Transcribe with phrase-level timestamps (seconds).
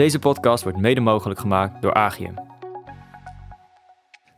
[0.00, 2.34] Deze podcast wordt mede mogelijk gemaakt door Agium.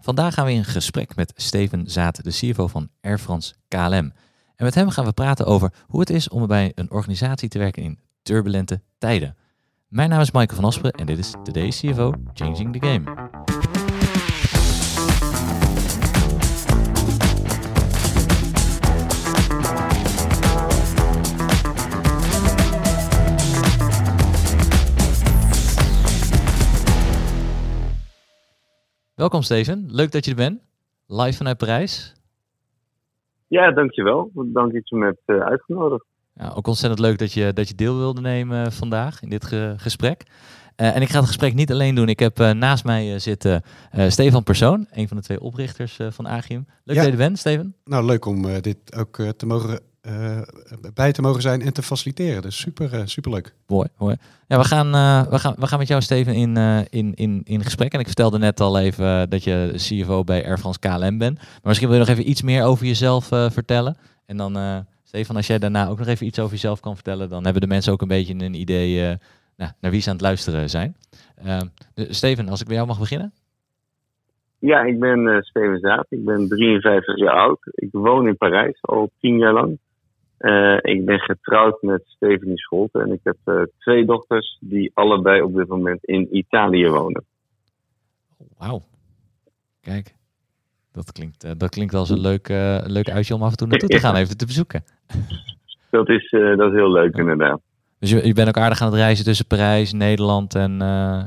[0.01, 4.13] Vandaag gaan we in gesprek met Steven Zaat, de CFO van Air France KLM.
[4.57, 7.59] En met hem gaan we praten over hoe het is om bij een organisatie te
[7.59, 9.37] werken in turbulente tijden.
[9.89, 13.32] Mijn naam is Michael van Asperen en dit is Today's CFO Changing the Game.
[29.23, 30.61] Welkom Steven, leuk dat je er bent.
[31.07, 32.15] Live vanuit Parijs.
[33.47, 34.31] Ja, dankjewel.
[34.35, 36.05] Dank dat je me hebt uh, uitgenodigd.
[36.35, 39.45] Ja, ook ontzettend leuk dat je, dat je deel wilde nemen eh, vandaag in dit
[39.77, 40.23] gesprek.
[40.77, 42.09] Uh, en ik ga het gesprek niet alleen doen.
[42.09, 43.63] Ik heb naast mij zitten
[44.09, 46.67] Stefan Persoon, een van de twee oprichters van Agium.
[46.85, 47.75] Leuk dat je er bent, Steven.
[47.85, 50.41] Nou, leuk om dit ook te mogen uh,
[50.95, 52.43] bij te mogen zijn en te faciliteren.
[52.43, 53.55] Dus super, uh, super leuk.
[53.67, 54.17] Mooi, mooi.
[54.47, 56.57] Ja, we gaan, uh, we gaan, we gaan met jou, Steven, in,
[56.91, 57.93] in, in, in gesprek.
[57.93, 61.37] En ik vertelde net al even dat je CFO bij Air France KLM bent.
[61.37, 63.97] Maar misschien wil je nog even iets meer over jezelf vertellen.
[64.27, 67.45] En dan, Stefan, als jij daarna ook nog even iets over jezelf kan vertellen, dan
[67.45, 69.19] hebben de mensen ook een beetje een idee
[69.57, 70.97] nou, naar wie ze aan het luisteren zijn.
[71.95, 73.33] Dus Steven, als ik bij jou mag beginnen.
[74.59, 76.07] Ja, ik ben Steven Zaat.
[76.09, 77.59] Ik ben 53 jaar oud.
[77.65, 79.79] Ik woon in Parijs al tien jaar lang.
[80.43, 85.43] Uh, ik ben getrouwd met Stephanie Scholte en ik heb uh, twee dochters die allebei
[85.43, 87.25] op dit moment in Italië wonen.
[88.59, 88.83] Wauw.
[89.81, 90.15] Kijk,
[90.93, 92.49] dat klinkt, uh, dat klinkt als een leuk,
[92.87, 94.85] leuk uitje om af en toe naartoe te gaan, even te bezoeken.
[95.91, 97.61] dat, is, dat is heel leuk inderdaad.
[97.99, 100.81] Dus je, je bent ook aardig aan het reizen tussen Parijs, Nederland en,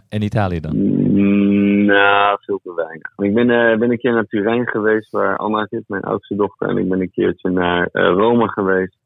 [0.09, 0.77] en Italië dan?
[0.77, 3.11] Mm, nou, veel te weinig.
[3.17, 6.69] Ik ben, ben een keer naar Turijn geweest, waar Anna zit, mijn oudste dochter.
[6.69, 9.03] En ik ben een keertje naar Rome geweest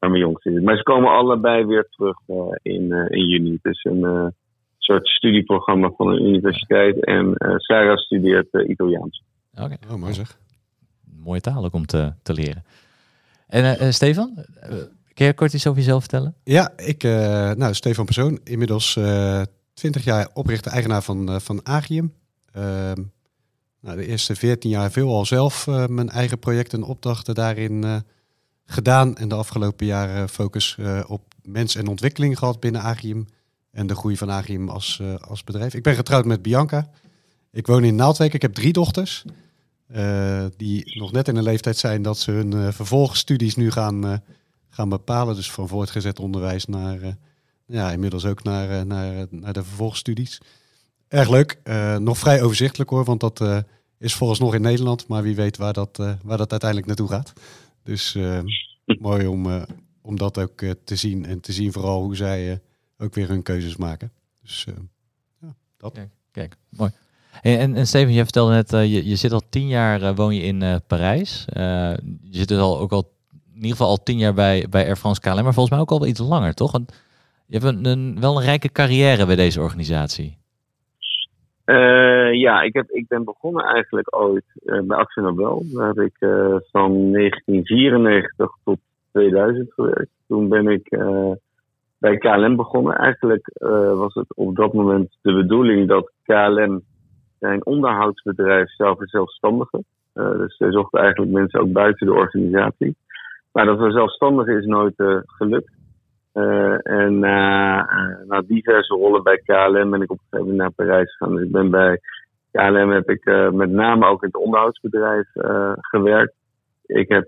[0.00, 0.62] waar mijn jongste zit.
[0.62, 3.58] Maar ze komen allebei weer terug uh, in, uh, in juni.
[3.62, 4.26] Het is een uh,
[4.78, 7.04] soort studieprogramma van een universiteit.
[7.04, 9.22] En Sarah studeert Italiaans.
[9.52, 9.78] Oké, okay.
[9.90, 10.38] oh, mooi zeg.
[11.24, 12.64] Mooie taal ook om te, te leren.
[13.46, 14.44] En Stefan,
[15.14, 16.34] kun je kort iets over jezelf vertellen?
[16.44, 17.02] Ja, ik,
[17.56, 18.98] nou, Stefan Persoon, inmiddels
[19.74, 22.12] 20 jaar oprichter eigenaar van, van Agium.
[22.52, 23.02] Ehm,
[23.80, 28.02] nou, de eerste 14 jaar veel al zelf mijn eigen projecten en opdrachten daarin
[28.70, 29.16] gedaan.
[29.16, 33.26] En de afgelopen jaren focus uh, op mens en ontwikkeling gehad binnen Agium.
[33.70, 35.74] En de groei van Agium als, uh, als bedrijf.
[35.74, 36.90] Ik ben getrouwd met Bianca.
[37.52, 38.34] Ik woon in Naaldwijk.
[38.34, 39.24] Ik heb drie dochters.
[39.94, 44.22] Uh, die nog net in een leeftijd zijn dat ze hun vervolgstudies nu gaan,
[44.68, 45.34] gaan bepalen.
[45.34, 47.16] Dus van voortgezet onderwijs naar,
[47.66, 50.40] ja, inmiddels ook naar, naar, naar de vervolgstudies.
[51.08, 51.58] Erg leuk.
[51.98, 53.64] nog vrij overzichtelijk hoor, want dat
[53.98, 55.06] is volgens nog in Nederland.
[55.06, 57.32] Maar wie weet waar dat, waar dat uiteindelijk naartoe gaat.
[57.90, 58.40] Dus uh,
[58.98, 59.62] mooi om, uh,
[60.02, 62.60] om dat ook uh, te zien en te zien vooral hoe zij
[62.98, 64.12] ook weer hun keuzes maken.
[64.42, 64.66] Dus
[65.40, 65.98] ja, dat.
[66.30, 66.90] Kijk, mooi.
[67.42, 70.80] En, en Steven, je vertelde net, je, je zit al tien jaar, woon je in
[70.86, 71.44] Parijs.
[71.54, 71.98] je
[72.30, 75.20] zit dus al, ook al, in ieder geval al tien jaar bij, bij Air France
[75.20, 76.72] KLM, maar volgens mij ook al wel iets langer, toch?
[76.72, 76.92] Want
[77.46, 80.38] je hebt een, een, wel een rijke carrière bij deze organisatie.
[81.70, 85.62] Uh, ja, ik, heb, ik ben begonnen eigenlijk ooit uh, bij Actie Nobel.
[85.72, 88.78] Daar heb ik uh, van 1994 tot
[89.12, 90.10] 2000 gewerkt.
[90.28, 90.88] Toen ben ik
[91.98, 92.96] bij KLM begonnen.
[92.96, 93.50] Eigenlijk
[93.94, 96.82] was het op dat moment de bedoeling dat KLM
[97.38, 99.84] zijn onderhoudsbedrijf zou verzelfstandigen.
[100.12, 102.96] dus zij zochten eigenlijk mensen ook buiten de organisatie.
[103.52, 104.94] Maar dat verzelfstandigen is nooit
[105.26, 105.72] gelukt.
[106.34, 110.56] Uh, en na, uh, na diverse rollen bij KLM ben ik op een gegeven moment
[110.56, 111.34] naar Parijs gegaan.
[111.34, 112.00] Dus ik ben bij
[112.52, 115.28] KLM heb ik met name ook in het onderhoudsbedrijf
[115.80, 116.34] gewerkt.
[116.86, 117.24] Ik heb,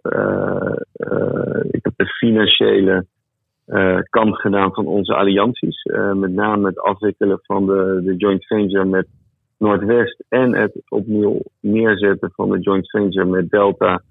[1.71, 3.07] ik heb de financiële
[4.11, 5.83] kant gedaan van onze allianties.
[6.15, 9.07] met name het afwikkelen van de, de joint venture met
[9.59, 14.03] Noordwest en het opnieuw neerzetten van de joint venture met Delta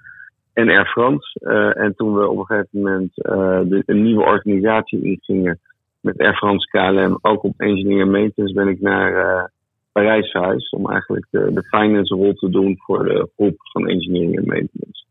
[0.54, 1.40] en Air France.
[1.42, 5.60] Uh, en toen we op een gegeven moment uh, de, een nieuwe organisatie ingingen
[6.00, 9.44] met Air France KLM, ook op engineer maintenance, ben ik naar uh,
[9.92, 14.38] Parijs verhuisd om eigenlijk de, de finance rol te doen voor de groep van engineering
[14.38, 15.06] en maintenance.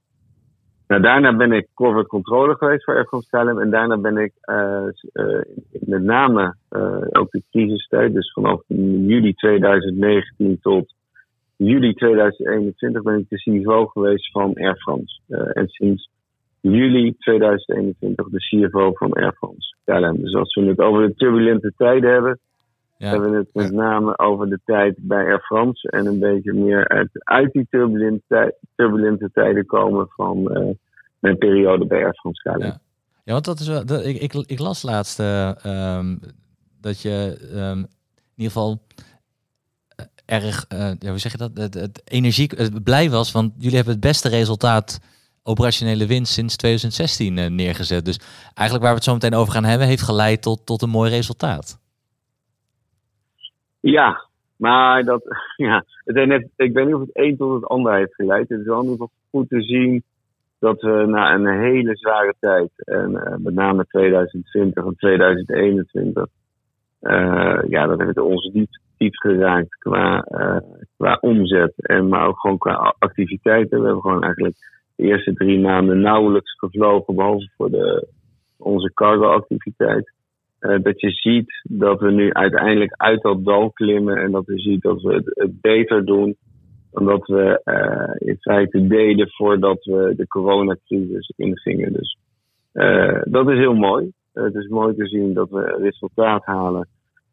[0.87, 4.32] Nou, daarna ben ik corporate controller geweest voor Air France KLM en daarna ben ik
[5.70, 6.55] met name
[7.11, 10.94] ook de crisistijd, dus vanaf juli 2019 tot
[11.65, 15.21] juli 2021 ben ik de CFO geweest van Air France.
[15.29, 16.11] Uh, en sinds
[16.61, 19.77] juli 2021 de CFO van Air France.
[19.85, 20.21] KLM.
[20.21, 22.39] Dus als we het over de turbulente tijden hebben,
[22.97, 23.09] ja.
[23.09, 25.91] hebben we het met name over de tijd bij Air France.
[25.91, 30.71] En een beetje meer uit, uit die turbulente, tij, turbulente tijden komen van uh,
[31.19, 32.63] mijn periode bij Air France KLM.
[32.63, 32.81] Ja.
[33.25, 33.87] ja, want dat is wel.
[33.87, 35.53] Dat, ik, ik, ik las laatst uh,
[35.99, 36.21] um,
[36.81, 37.37] dat je.
[37.55, 37.87] Um,
[38.41, 39.19] ieder geval eh,
[40.31, 44.03] erg, uh, ja, hoe zeg je dat, het, het blij was, want jullie hebben het
[44.03, 45.00] beste resultaat
[45.43, 48.05] operationele winst sinds 2016 uh, neergezet.
[48.05, 48.19] Dus
[48.55, 51.11] eigenlijk waar we het zo meteen over gaan hebben, heeft geleid tot, tot een mooi
[51.11, 51.79] resultaat.
[53.81, 55.23] Ja, maar dat,
[55.56, 55.85] ja,
[56.56, 58.49] ik weet niet of het een tot het ander heeft geleid.
[58.49, 60.03] Het is wel in goed te zien
[60.59, 66.27] dat we na een hele zware tijd, en uh, met name 2020 en 2021,
[67.03, 70.56] uh, ja, dat heeft ons diep, geraakt qua, uh,
[70.97, 73.79] qua omzet en maar ook gewoon qua activiteiten.
[73.79, 74.56] We hebben gewoon eigenlijk
[74.97, 78.08] de eerste drie maanden nauwelijks gevlogen, behalve voor de,
[78.56, 80.12] onze cargo-activiteit.
[80.61, 84.58] Uh, dat je ziet dat we nu uiteindelijk uit dat dal klimmen en dat we
[84.58, 86.37] zien dat we het, beter doen
[86.93, 91.93] dan dat we uh, in feite deden voordat we de coronacrisis ingingen.
[91.93, 92.19] Dus
[93.25, 94.12] dat is heel mooi.
[94.32, 96.88] het is mooi te zien dat we resultaat halen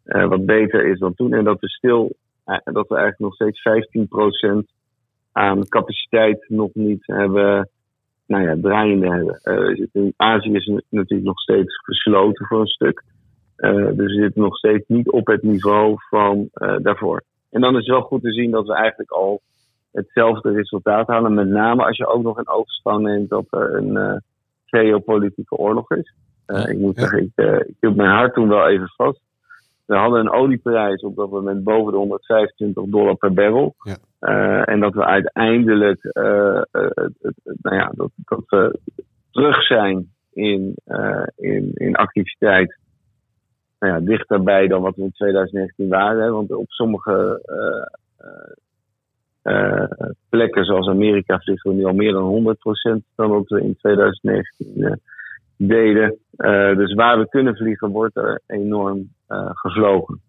[0.08, 2.16] wat beter is dan toen en dat we stil,
[2.64, 3.62] dat we eigenlijk nog steeds
[4.72, 4.76] 15%
[5.32, 7.70] aan capaciteit nog niet hebben,
[8.26, 9.90] nou ja, draaiende hebben.
[9.92, 13.04] in Azië is natuurlijk nog steeds gesloten voor een stuk.
[13.58, 17.24] Uh, dus we zitten nog steeds niet op het niveau van uh, daarvoor.
[17.52, 19.42] En dan is het wel goed te zien dat we eigenlijk al
[19.92, 21.34] hetzelfde resultaat halen.
[21.34, 24.24] Met name als je ook nog in oogschouw neemt dat er een
[24.66, 26.14] geopolitieke oorlog is.
[26.46, 29.22] ik moet zeggen, ik, ik hield mijn hart toen wel even vast.
[29.88, 33.76] We hadden een olieprijs op dat moment boven de 125 dollar per barrel.
[33.80, 34.64] Ja.
[34.64, 36.10] en dat we uiteindelijk,
[37.62, 38.80] nou ja, dat, dat we
[39.32, 40.76] terug zijn in,
[41.36, 42.78] in, in activiteit
[43.80, 46.32] nou ja, dichterbij dan wat we in 2019 waren.
[46.32, 47.42] Want op sommige
[50.30, 52.56] plekken, zoals Amerika, vliegen we nu al meer dan
[53.02, 55.00] 100% dan wat we in 2019
[55.58, 56.18] deden.
[56.78, 59.10] dus waar we kunnen vliegen, wordt er enorm
[59.54, 60.22] gevlogen.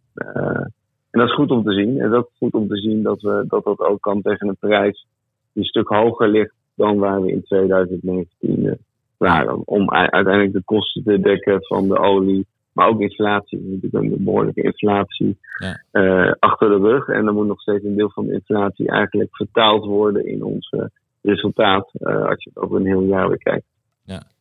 [1.10, 2.00] en dat is goed om te zien.
[2.00, 4.56] En dat is goed om te zien dat, we, dat dat ook kan tegen een
[4.56, 5.06] prijs
[5.52, 8.78] die een stuk hoger ligt dan waar we in 2019
[9.16, 9.66] waren.
[9.66, 12.46] Om uiteindelijk de kosten te dekken van de olie
[12.78, 13.58] maar ook inflatie.
[13.58, 15.82] Natuurlijk een behoorlijke inflatie ja.
[15.92, 17.08] uh, achter de rug.
[17.08, 20.72] En dan moet nog steeds een deel van de inflatie eigenlijk vertaald worden in ons
[20.72, 20.84] uh,
[21.22, 21.90] resultaat.
[22.00, 23.66] Uh, als je het over een heel jaar weer kijkt.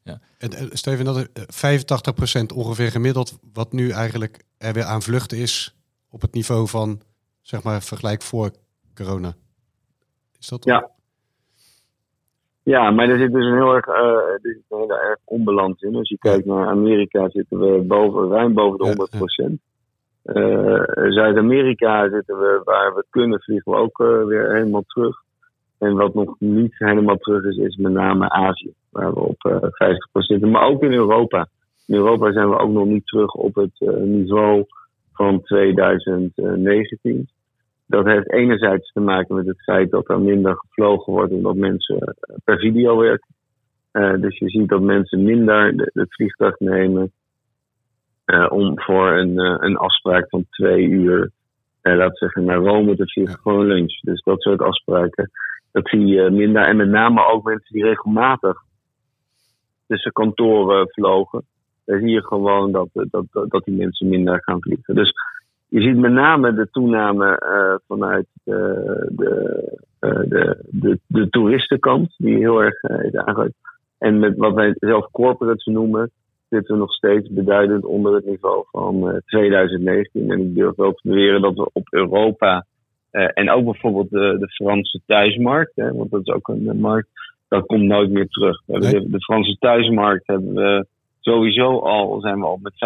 [0.07, 0.19] Ja.
[0.37, 1.29] En, Steven, dat
[2.51, 5.75] 85% ongeveer gemiddeld wat nu eigenlijk er weer aan vluchten is
[6.09, 7.01] op het niveau van,
[7.41, 8.51] zeg maar, vergelijk voor
[8.95, 9.33] corona.
[10.39, 10.63] Is dat?
[10.63, 10.91] Ja,
[12.67, 15.81] ja, maar er zit dus een heel erg, uh, er zit een heel erg onbalans
[15.81, 15.95] in.
[15.95, 19.07] Als je kijkt naar Amerika zitten we boven, ruim boven de
[19.53, 19.65] 100%.
[20.23, 25.23] Uh, Zuid-Amerika zitten we waar we kunnen vliegen we ook uh, weer helemaal terug.
[25.77, 29.71] En wat nog niet helemaal terug is, is met name Azië, waar we op 50%
[30.11, 30.51] zitten.
[30.51, 31.47] Maar ook in Europa.
[31.85, 34.65] In Europa zijn we ook nog niet terug op het niveau
[35.13, 37.27] van 2019
[37.87, 41.99] dat heeft enerzijds te maken met het feit dat er minder gevlogen wordt omdat mensen
[41.99, 43.35] eh, per video werken.
[43.93, 47.11] Uh, dus je ziet dat mensen minder de, het vliegtuig nemen
[48.25, 51.31] uh, om voor een, uh, een afspraak van twee uur,
[51.81, 53.41] laten we zeggen, naar Rome te vliegen, ja.
[53.41, 53.99] gewoon lunch.
[54.01, 55.31] Dus dat soort afspraken,
[55.71, 56.63] dat zie je minder.
[56.63, 58.57] En met name ook mensen die regelmatig
[59.87, 61.43] tussen kantoren vlogen.
[61.85, 64.95] Daar zie je gewoon dat, dat, dat die mensen minder gaan vliegen.
[64.95, 65.13] Dus
[65.67, 67.41] je ziet met name de toename
[67.87, 73.53] vanuit de, de, de, de, toeristenkant, die heel erg uh, is eigenlijk.
[73.97, 76.11] En met wat wij zelf corporates noemen,
[76.49, 80.31] zitten we nog steeds beduidend onder het niveau van 2019.
[80.31, 82.65] En ik durf wel te beweren dat we op Europa
[83.11, 87.07] en ook bijvoorbeeld de, de Franse thuismarkt, hè, want dat is ook een markt,
[87.47, 88.61] dat komt nooit meer terug.
[88.65, 90.85] De, de Franse thuismarkt hebben we
[91.19, 92.77] sowieso al zijn we al met 50%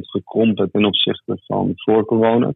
[0.00, 2.52] gekrompen ten opzichte van voor corona.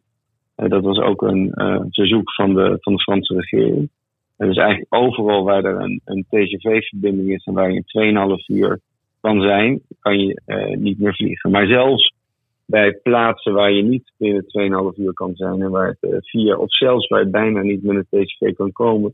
[0.57, 3.89] Uh, dat was ook een uh, verzoek van de, van de Franse regering.
[4.37, 8.79] Dus eigenlijk overal waar er een, een TGV-verbinding is en waar je in 2,5 uur
[9.21, 10.41] kan zijn, kan je
[10.79, 11.51] niet meer vliegen.
[11.51, 12.13] Maar zelfs
[12.71, 14.43] bij plaatsen waar je niet binnen
[14.93, 17.95] 2,5 uur kan zijn en waar het vier of zelfs waar je bijna niet met
[17.95, 19.13] een TGV kan komen,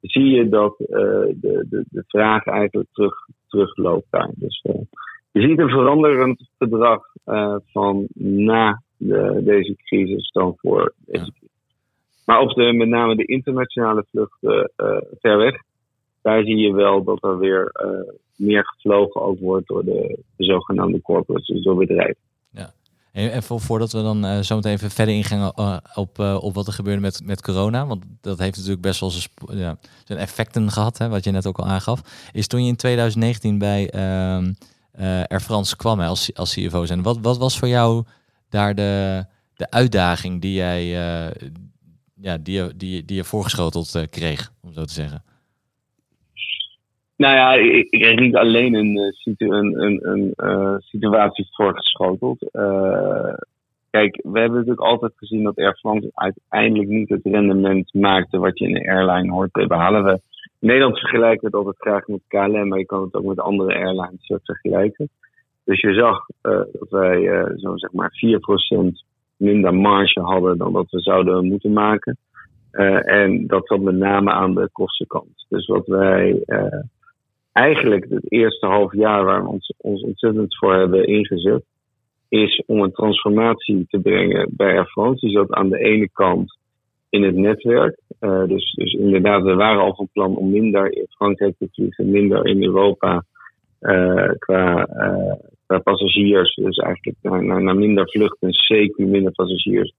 [0.00, 3.14] zie je dat de, de, de vraag eigenlijk terug,
[3.48, 4.30] terugloopt daar.
[4.34, 4.62] Dus
[5.32, 11.56] je ziet een veranderend gedrag uh, van na de, deze crisis dan voor deze crisis.
[12.24, 14.72] Maar op de, met name de internationale vluchten
[15.20, 15.62] ver weg,
[16.22, 17.72] daar zie je wel dat er weer
[18.36, 22.28] meer gevlogen ook wordt door de, de zogenaamde corporates, dus door bedrijven.
[23.12, 26.66] En, voordat we dan uh, zo meteen even verder ingaan uh, op, uh, op wat
[26.66, 30.70] er gebeurde met, met corona, want dat heeft natuurlijk best wel zijn, ja, zijn effecten
[30.70, 32.00] gehad, hè, wat je net ook al aangaf,
[32.32, 34.48] is toen je in 2019 bij uh,
[35.28, 37.02] Air France kwam als, als CFO zijn.
[37.02, 38.04] Wat, wat was voor jou
[38.48, 39.24] daar de,
[39.54, 40.86] de uitdaging die jij
[42.14, 45.22] ja, die, die, die je voorgeschoteld kreeg, om zo te zeggen?
[47.20, 52.38] Nou ja, ik, kreeg niet alleen een, een, een, een situatie voorgeschoteld.
[53.90, 58.58] kijk, we hebben natuurlijk altijd gezien dat Air France uiteindelijk niet het rendement maakte wat
[58.58, 60.04] je in een airline hoort te behalen.
[60.04, 60.20] We
[60.58, 64.32] Nederland vergelijken het altijd graag met KLM, maar je kan het ook met andere airlines
[64.42, 65.08] vergelijken.
[65.64, 66.26] Dus je zag
[66.72, 68.12] dat wij uh, zo zeg maar
[68.82, 68.90] 4%
[69.36, 72.16] minder marge hadden dan dat we zouden moeten maken.
[73.04, 75.46] En dat zat met name aan de kostenkant.
[75.48, 76.42] Dus wat wij
[77.52, 81.64] eigenlijk het eerste half jaar waar we ons, ons ontzettend voor hebben ingezet,
[82.28, 85.26] is om een transformatie te brengen bij Air France.
[85.26, 86.58] Die zat aan de ene kant
[87.08, 87.98] in het netwerk.
[88.20, 92.10] Uh, dus, dus inderdaad, we waren al van plan om minder in Frankrijk te vliegen,
[92.10, 93.24] minder in Europa
[94.38, 95.32] qua, uh,
[95.66, 96.54] qua passagiers.
[96.54, 99.92] Dus eigenlijk naar, naar, naar minder vluchten, zeker minder passagiers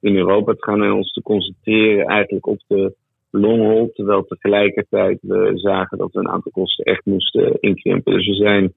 [0.00, 2.94] in Europa te gaan en ons te concentreren eigenlijk op de
[3.30, 3.94] long.
[3.94, 8.12] Terwijl tegelijkertijd we zagen dat we een aantal kosten echt moesten inkrimpen.
[8.12, 8.72] Dus we zijn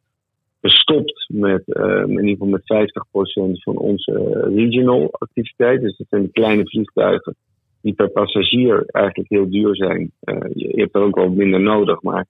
[0.62, 5.82] gestopt met uh, in ieder geval met 50% van onze regional activiteit.
[5.82, 7.36] Dus dat zijn kleine vliegtuigen
[7.82, 10.12] die per passagier eigenlijk heel duur zijn.
[10.24, 12.26] Uh, je, hebt er ook wel minder nodig, maar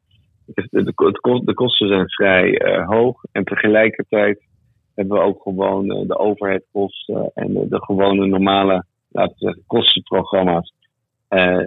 [0.46, 0.84] de, de,
[1.44, 3.24] de kosten zijn vrij hoog.
[3.32, 4.42] En tegelijkertijd
[4.96, 10.74] hebben we ook gewoon de overheadkosten en de, de, gewone normale, laten we zeggen, kostenprogramma's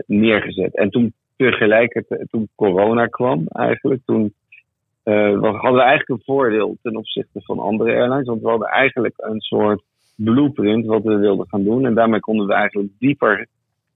[0.07, 0.77] neergezet.
[0.77, 4.35] En toen tegelijkertijd, toen corona kwam eigenlijk, toen
[5.05, 8.27] hadden we eigenlijk een voordeel ten opzichte van andere airlines.
[8.27, 9.83] Want we hadden eigenlijk een soort
[10.17, 11.87] blueprint wat we wilden gaan doen.
[11.87, 13.47] En daarmee konden we eigenlijk dieper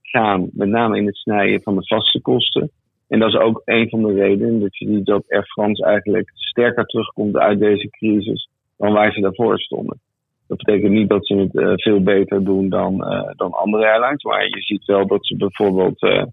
[0.03, 2.71] gaan, met name in het snijden van de vaste kosten.
[3.09, 6.31] En dat is ook een van de redenen dat je ziet dat Air France eigenlijk
[6.35, 10.01] sterker terugkomt uit deze crisis dan waar ze daarvoor stonden.
[10.49, 14.23] Dat betekent niet dat ze het uh, veel beter doen dan, uh, dan andere airlines,
[14.23, 16.25] maar je ziet wel dat ze bijvoorbeeld, uh,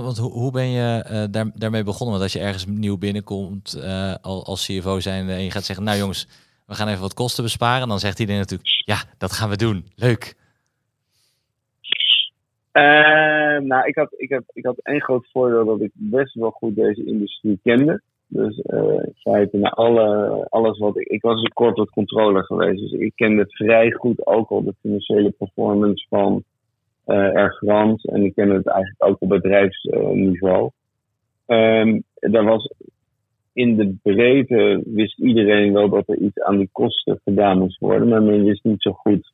[0.03, 2.11] Want, hoe, hoe ben je daar, daarmee begonnen?
[2.11, 5.99] Want als je ergens nieuw binnenkomt uh, als CFO zijn en je gaat zeggen, nou
[5.99, 6.29] jongens,
[6.67, 9.85] we gaan even wat kosten besparen, dan zegt iedereen natuurlijk, ja, dat gaan we doen.
[9.95, 10.35] Leuk.
[12.73, 16.51] Uh, nou, ik had, ik, had, ik had één groot voordeel dat ik best wel
[16.51, 18.03] goed deze industrie kende.
[18.29, 21.07] Dus in feite, naar alle, alles wat ik.
[21.07, 25.31] Ik was een corporate controller geweest, dus ik kende vrij goed ook al de financiële
[25.31, 26.45] performance van
[27.07, 28.05] uh, erg Frans.
[28.05, 30.71] En ik ken het eigenlijk ook op bedrijfsniveau.
[31.47, 32.73] Um, daar was
[33.53, 38.09] in de breedte wist iedereen wel dat er iets aan die kosten gedaan moest worden,
[38.09, 39.33] maar men wist niet zo goed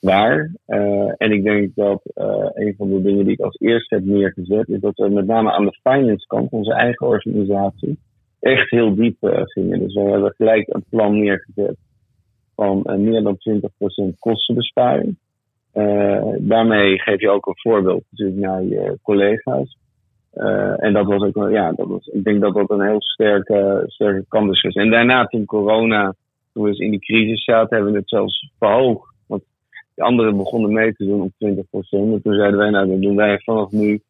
[0.00, 0.54] waar.
[0.66, 4.04] Uh, en ik denk dat uh, een van de dingen die ik als eerste heb
[4.04, 7.98] neergezet, is dat we met name aan de finance kant, onze eigen organisatie,
[8.40, 9.78] echt heel diep uh, gingen.
[9.78, 11.76] Dus we hebben gelijk een plan neergezet
[12.54, 13.38] van meer dan
[14.14, 15.16] 20% kostenbesparing.
[15.74, 19.76] Uh, daarmee geef je ook een voorbeeld natuurlijk naar je collega's.
[20.34, 23.82] Uh, en dat was ook, ja, dat was, ik denk dat dat een heel sterke,
[23.86, 24.74] sterke kant is.
[24.74, 26.14] En daarna, toen corona,
[26.52, 29.14] toen we dus in die crisis zaten, hebben we het zelfs verhoogd.
[29.26, 29.42] Want
[29.94, 31.62] de anderen begonnen mee te doen op 20%.
[31.90, 34.00] En toen zeiden wij, nou, dan doen wij vanaf nu 33%.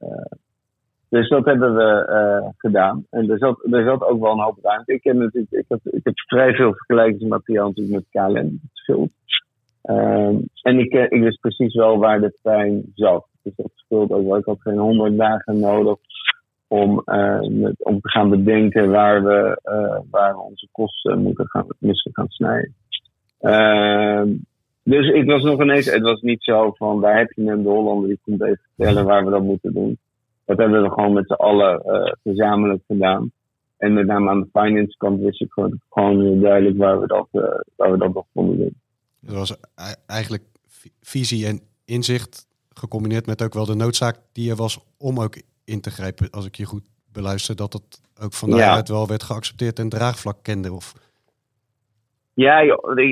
[0.00, 0.08] Uh,
[1.08, 3.06] dus dat hebben we gedaan.
[3.10, 4.92] En er zat, er zat ook wel een hoop ruimte.
[4.92, 8.60] Ik heb, natuurlijk, ik heb, ik heb vrij veel vergelijkingsmateriaal natuurlijk met KLM.
[9.88, 13.26] Um, en ik, ik wist precies wel waar de trein zat.
[13.42, 14.36] Dus dat speelt ook wel.
[14.36, 15.96] Ik had geen honderd dagen nodig
[16.68, 17.02] om,
[17.48, 22.14] met, om te gaan bedenken waar we, uh, waar we onze kosten moeten gaan, moesten
[22.14, 22.74] gaan snijden.
[23.40, 24.22] Uh,
[24.82, 27.68] dus ik was nog ineens, het was niet zo van daar heb je een de
[27.68, 29.98] Hollander die komt even vertellen waar we dat moeten doen.
[30.44, 31.82] Dat hebben we gewoon met z'n allen
[32.22, 33.30] gezamenlijk gedaan.
[33.76, 35.52] En met name aan de finance kant wist ik
[35.88, 37.28] gewoon, heel duidelijk waar we dat,
[37.76, 38.74] waar we dat nog konden doen.
[39.26, 39.56] Dat was
[40.06, 40.44] eigenlijk
[41.00, 45.80] visie en inzicht gecombineerd met ook wel de noodzaak die er was om ook in
[45.80, 46.30] te grijpen.
[46.30, 50.36] Als ik je goed beluister, dat het ook van daaruit wel werd geaccepteerd en draagvlak
[50.42, 50.72] kende.
[50.72, 50.94] Of...
[52.34, 52.60] Ja,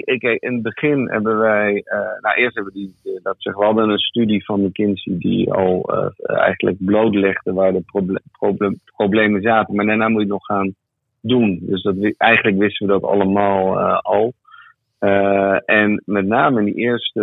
[0.05, 3.65] ik, in het begin hebben wij, uh, nou eerst hebben we die, dat zeg, we
[3.65, 9.43] hadden een studie van McKinsey die al uh, eigenlijk blootlegde waar de proble proble problemen
[9.43, 9.75] zaten.
[9.75, 10.75] Maar daarna moet je het nog gaan
[11.21, 11.59] doen.
[11.63, 14.35] Dus dat, eigenlijk wisten we dat allemaal uh, al.
[15.65, 17.21] En met name in die eerste,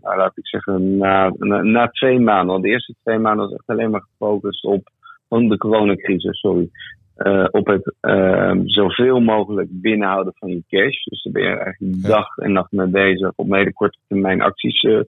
[0.00, 2.46] nou, laat ik zeggen, na, na, na, twee maanden.
[2.46, 4.88] Want de eerste twee maanden was echt alleen maar gefocust op
[5.28, 6.68] van de coronacrisis, sorry.
[7.16, 11.04] Uh, op het uh, zoveel mogelijk binnenhouden van je cash.
[11.04, 14.82] Dus daar ben je eigenlijk dag en nacht mee bezig om hele korte termijn acties
[14.82, 15.00] uh,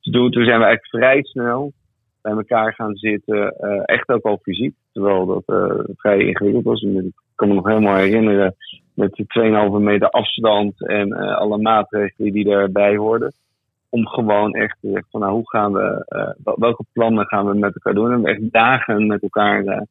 [0.00, 0.30] te doen.
[0.30, 1.72] Toen zijn we eigenlijk vrij snel
[2.22, 3.56] bij elkaar gaan zitten.
[3.84, 4.74] echt ook al fysiek.
[4.92, 5.42] Terwijl dat
[5.96, 6.82] vrij ingewikkeld was.
[6.82, 8.54] Ik kan me nog helemaal herinneren
[8.98, 9.24] met de
[9.78, 13.32] 2,5 meter afstand en alle maatregelen die daarbij hoorden.
[13.90, 16.04] Om gewoon echt te zeggen van nou hoe gaan we,
[16.56, 18.12] welke plannen gaan we met elkaar doen.
[18.12, 19.86] En we hebben echt dagen met elkaar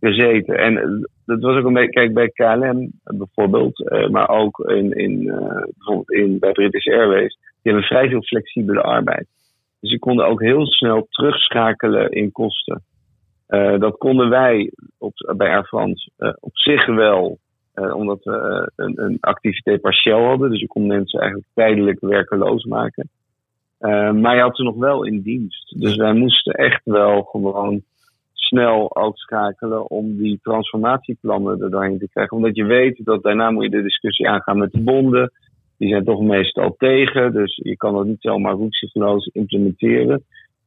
[0.00, 0.58] gezeten.
[0.58, 0.88] En eh,
[1.24, 5.62] dat was ook een beetje, kijk bij KLM bijvoorbeeld, uh, maar ook in, in, uh,
[5.76, 9.26] bijvoorbeeld in, bij British Airways, die hebben vrij veel flexibele arbeid.
[9.80, 12.82] Dus die konden ook heel snel terugschakelen in kosten.
[13.48, 16.10] Uh, dat konden wij op, bij Air France
[16.40, 17.38] op zich wel,
[17.94, 20.50] omdat we een, een, activiteit partieel hadden.
[20.50, 23.08] Dus je kon mensen eigenlijk tijdelijk werkeloos maken.
[24.20, 25.80] maar je had ze nog wel in dienst.
[25.80, 27.82] Dus wij moesten echt wel gewoon
[28.48, 32.36] snel ook schakelen om die transformatieplannen er doorheen te krijgen.
[32.36, 35.32] Omdat je weet dat daarna moet je de discussie aangaan met de bonden.
[35.78, 40.24] Die zijn toch meestal tegen, dus je kan dat niet zomaar roetsigloos implementeren.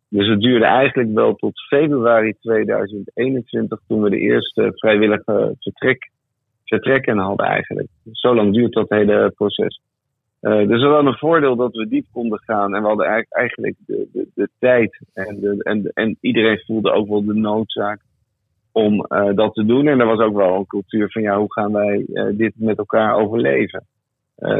[0.10, 6.12] Dus het duurde eigenlijk wel tot februari 2021 toen we de eerste vrijwillige vertrek,
[6.72, 7.88] vertrekken hadden eigenlijk.
[8.12, 9.82] Zo lang duurt dat hele proces.
[10.42, 12.76] Uh, dus we hadden een voordeel dat we diep konden gaan.
[12.76, 15.00] En we hadden eigenlijk de, de, de tijd.
[15.14, 18.00] En, de, en, en iedereen voelde ook wel de noodzaak
[18.72, 19.88] om uh, dat te doen.
[19.88, 22.78] En er was ook wel een cultuur van ja, hoe gaan wij uh, dit met
[22.78, 23.86] elkaar overleven?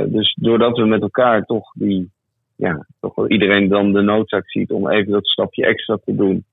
[0.08, 2.12] dus doordat we met elkaar toch die,
[2.56, 6.46] ja, toch wel iedereen dan de noodzaak ziet om even dat stapje extra te doen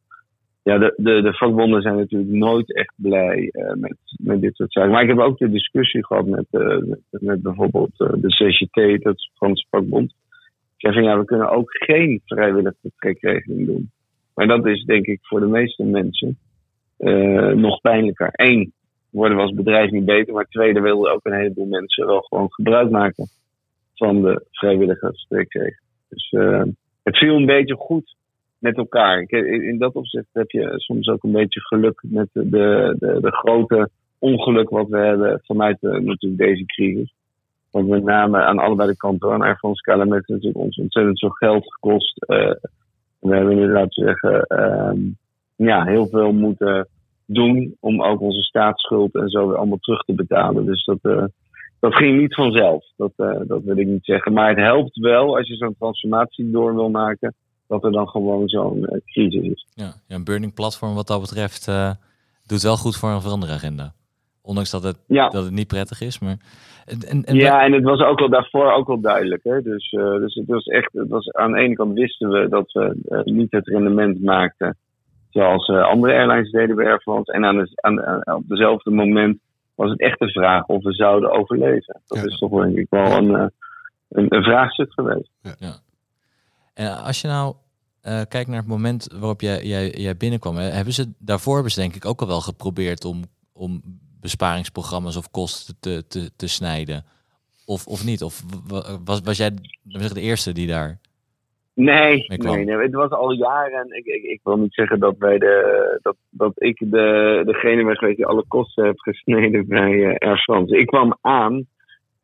[0.69, 4.73] ja, de, de, de vakbonden zijn natuurlijk nooit echt blij uh, met, met dit soort
[4.73, 4.91] zaken.
[4.91, 9.14] Maar ik heb ook de discussie gehad met, uh, met, bijvoorbeeld uh, de CGT, dat
[9.16, 10.14] is Franse vakbond.
[10.77, 13.90] Ik zei ja, we kunnen ook geen vrijwillige vertrekregeling doen.
[14.35, 16.38] Maar dat is denk ik voor de meeste mensen
[17.55, 18.29] nog pijnlijker.
[18.33, 18.73] Eén,
[19.11, 20.35] worden we als bedrijf niet beter.
[20.35, 23.27] Maar tweede, wilden ook een heleboel mensen wel gewoon gebruik maken
[23.95, 25.81] van de vrijwillige vertrekregeling.
[26.09, 26.31] Dus
[27.03, 28.16] het viel een beetje goed
[28.59, 29.23] met elkaar.
[29.29, 32.49] In dat opzicht heb je soms ook een beetje geluk met de,
[32.99, 37.14] de, de grote ongeluk wat we hebben vanuit de, natuurlijk deze crisis.
[37.71, 41.18] Want met name aan allebei de kanten, aan Air France KLM heeft natuurlijk ons ontzettend
[41.18, 42.25] veel geld gekost.
[42.29, 42.53] Uh,
[43.18, 45.12] we hebben nu, laten zeggen, uh,
[45.57, 46.88] ja, heel veel moeten
[47.27, 50.66] doen om ook onze staatsschuld en zo weer allemaal terug te betalen.
[50.66, 51.25] Dus dat, uh,
[51.81, 53.12] dat ging niet vanzelf, dat,
[53.47, 54.33] dat wil ik niet zeggen.
[54.33, 57.35] Maar het helpt wel als je zo'n transformatie door wil maken
[57.68, 59.66] dat er dan gewoon zo'n uh, crisis is.
[59.74, 61.90] Ja, ja, een burning platform wat dat betreft uh,
[62.46, 63.92] doet wel goed voor een veranderagenda.
[64.42, 65.28] Ondanks dat het, ja.
[65.28, 66.18] dat het niet prettig is.
[66.18, 66.37] Maar,
[66.87, 69.44] en, en, ja, en het was ook al daarvoor ook al duidelijk.
[69.44, 69.62] Hè?
[69.62, 72.72] Dus, uh, dus het was echt, het was, aan de ene kant wisten we dat
[72.72, 74.76] we niet het rendement maakten
[75.31, 77.33] zoals andere airlines deden bij Air France.
[77.33, 79.38] En aan, de, aan, aan, op dezelfde moment
[79.74, 82.00] was het echt de vraag of we zouden overleven.
[82.07, 83.52] Dat is toch denk ik wel een,
[84.09, 85.31] een, een vraagstuk geweest.
[85.40, 85.87] Ja.
[86.79, 87.55] En als je nou
[88.09, 91.81] uh, kijkt naar het moment waarop jij, jij, jij binnenkwam, hebben ze daarvoor hebben ze
[91.81, 93.83] denk ik ook al wel geprobeerd om, om
[94.21, 97.05] besparingsprogramma's of kosten te, te, te snijden.
[97.67, 98.23] Of, of niet?
[98.23, 98.43] Of
[99.05, 99.51] was, was jij
[99.83, 100.99] de eerste die daar.
[101.75, 103.87] Nee, nee, nee, het was al jaren.
[103.97, 107.97] Ik, ik, ik wil niet zeggen dat wij de dat, dat ik de, degene ben
[107.97, 110.79] geweest die alle kosten heb gesneden bij uh, Air France.
[110.79, 111.67] Ik kwam aan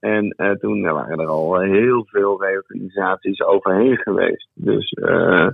[0.05, 4.49] en uh, toen waren er al heel veel reorganisaties overheen geweest.
[4.55, 5.49] Dus uh,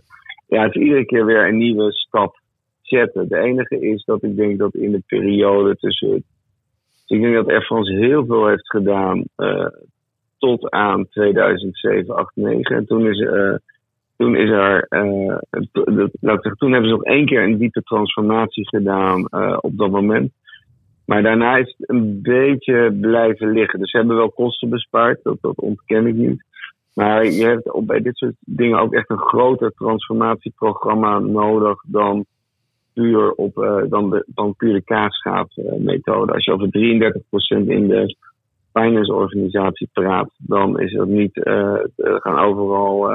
[0.46, 2.38] ja, het is iedere keer weer een nieuwe stap
[2.82, 3.28] zetten.
[3.28, 6.24] De enige is dat ik denk dat in de periode tussen.
[7.06, 9.24] Ik denk dat Air France heel veel heeft gedaan
[10.38, 12.76] tot aan 2007, 8, 9.
[12.76, 13.18] En toen is,
[14.16, 14.88] toen is er.
[16.56, 20.32] toen hebben ze nog één keer een diepe transformatie gedaan op dat moment.
[21.10, 23.78] Maar daarna is het een beetje blijven liggen.
[23.78, 26.44] Dus ze hebben wel kosten bespaard, dat, ontken ik niet.
[26.94, 32.24] Maar je hebt bij dit soort dingen ook echt een groter transformatieprogramma nodig dan
[32.94, 36.32] puur, op, uh, dan, de, dan puur de kaasschaapmethode.
[36.32, 38.16] Als je over 33% in de
[38.72, 43.12] finance organisatie praat, dan is dat niet uh, gaan overal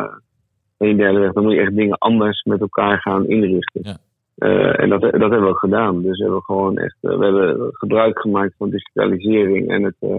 [0.77, 1.33] een derde weg.
[1.33, 3.81] Dan moet je echt dingen anders met elkaar gaan inrichten.
[3.83, 3.97] Ja.
[4.37, 6.01] Uh, en dat, dat hebben we gedaan.
[6.01, 10.15] Dus we hebben gewoon echt, uh, we hebben gebruik gemaakt van digitalisering en het, uh,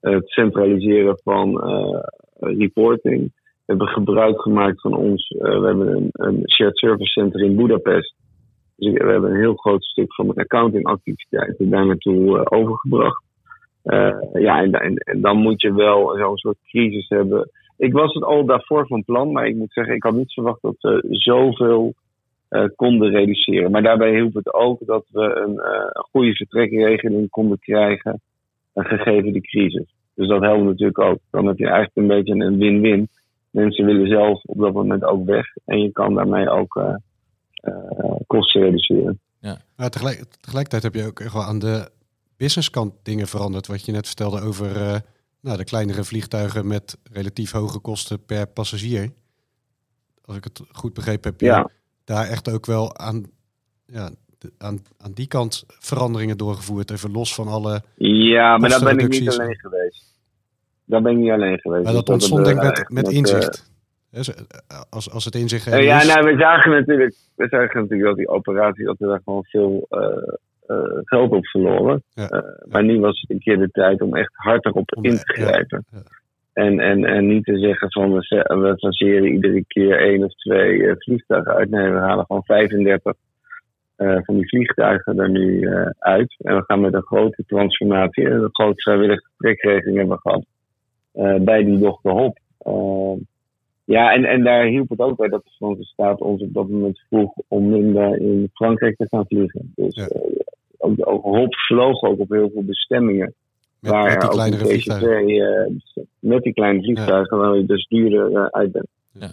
[0.00, 2.02] het centraliseren van eh,
[2.34, 3.22] reporting.
[3.22, 5.28] We hebben gebruik gemaakt van ons.
[5.38, 8.14] we hebben een, shared service center in Budapest.
[8.76, 13.24] Dus we hebben een heel groot stuk van de accountingactiviteiten daar naartoe overgebracht.
[14.32, 17.50] ja, en, en, dan moet je wel zo'n soort crisis hebben.
[17.76, 20.62] Ik was het al daarvoor van plan, maar ik moet zeggen, ik had niet verwacht
[20.62, 21.94] dat we zoveel
[22.76, 23.70] konden reduceren.
[23.70, 28.20] Maar daarbij hielp het ook dat we een, uh, een goede vertrekregeling konden krijgen,
[28.74, 29.94] uh, gegeven de crisis.
[30.14, 31.18] Dus dat helpt natuurlijk ook.
[31.30, 33.08] Dan heb je eigenlijk een beetje een win-win.
[33.50, 37.00] Mensen willen zelf op dat moment ook weg en je kan daarmee ook
[38.26, 39.20] kosten reduceren.
[39.40, 39.56] Ja.
[39.76, 41.90] Maar tegelijk, tegelijkertijd heb je ook echt wel aan de
[42.36, 43.66] businesskant dingen veranderd.
[43.66, 45.02] Wat je net vertelde over
[45.40, 49.10] nou, de kleinere vliegtuigen met relatief hoge kosten per passagier.
[50.24, 51.70] Als ik het goed begrepen heb, ja
[52.08, 53.24] daar echt ook wel aan,
[53.86, 54.10] ja,
[54.58, 56.90] aan, aan die kant veranderingen doorgevoerd.
[56.90, 57.82] Even los van alle.
[57.94, 60.16] Ja, maar daar ben ik niet alleen geweest.
[60.84, 61.84] Daar ben ik niet alleen geweest.
[61.84, 63.70] Maar dat ontstond denk ik met, met inzicht.
[64.12, 64.20] Uh,
[64.90, 68.28] als, als het inzicht uh, Ja, nou, we zagen natuurlijk, we zagen natuurlijk dat die
[68.28, 72.02] operatie, dat we daar gewoon veel uh, geld op verloren.
[72.14, 72.44] Ja.
[72.68, 75.86] Maar nu was het een keer de tijd om echt harder op in te grijpen.
[75.90, 76.02] Ja,
[76.58, 80.92] en, en, en niet te zeggen van we, lanceren iedere keer één of twee uh,
[80.98, 81.70] vliegtuigen uit.
[81.70, 83.14] Nee, we halen gewoon 35
[83.96, 86.36] uh, eh, van die vliegtuigen er nu uh, uit.
[86.38, 90.44] En we gaan met een grote transformatie en een grote vrijwillige trekregeling hebben gehad
[91.44, 92.38] bij die dochter Hop.
[93.84, 96.68] ja, en, en daar hielp het ook bij dat de Franse staat ons op dat
[96.68, 99.72] moment vroeg om minder in Frankrijk te gaan vliegen.
[99.74, 100.08] Dus ja.
[100.78, 103.34] ook de Hop vloog ook op heel veel bestemmingen.
[103.80, 105.28] Met, waar met die kleinere vliegtuigen.
[105.28, 107.42] Uh, met die kleine vliegtuigen ja.
[107.42, 108.86] waar je dus duurder uh, uit bent.
[109.12, 109.32] Ja.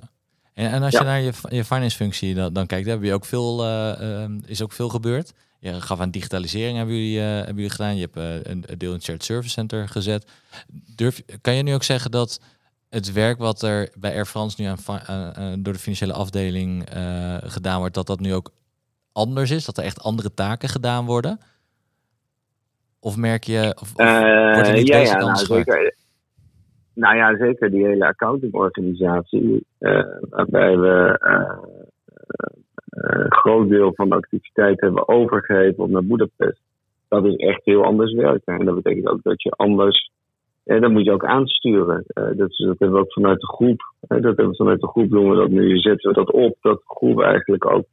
[0.54, 3.26] En, en als je naar je, je finance functie dan, dan kijkt, hebben je ook
[3.26, 5.34] veel, uh, is ook veel gebeurd.
[5.60, 7.96] Je gaf aan digitalisering hebben jullie, hebben jullie gedaan.
[7.96, 10.32] Je hebt een deel in het Shared Service Center gezet.
[10.96, 12.42] Durf, kan je nu ook zeggen dat
[12.90, 16.88] het werk wat er bij Air France nu aan, door de financiële afdeling
[17.44, 18.52] gedaan wordt, dat dat nu ook
[19.12, 19.66] anders is?
[19.66, 21.40] Dat er echt andere taken gedaan worden?
[23.06, 24.20] Of merk je, of, of
[24.54, 25.96] wordt er niet ja, ja, nou, zeker.
[26.94, 31.58] Nou ja, zeker die hele accountingorganisatie, uh, waarbij we uh,
[32.90, 36.62] een groot deel van de activiteit hebben overgegeven op naar Budapest.
[37.08, 38.60] Dat is echt heel anders werken.
[38.60, 40.12] En dat betekent ook dat je anders,
[40.64, 42.04] en dat moet je ook aansturen.
[42.14, 43.94] Uh, dat, dat, hebben we ook vanuit de groep.
[44.00, 45.78] dat hebben we vanuit de groep doen we dat nu.
[45.78, 47.86] Zetten we dat op, dat de groep eigenlijk ook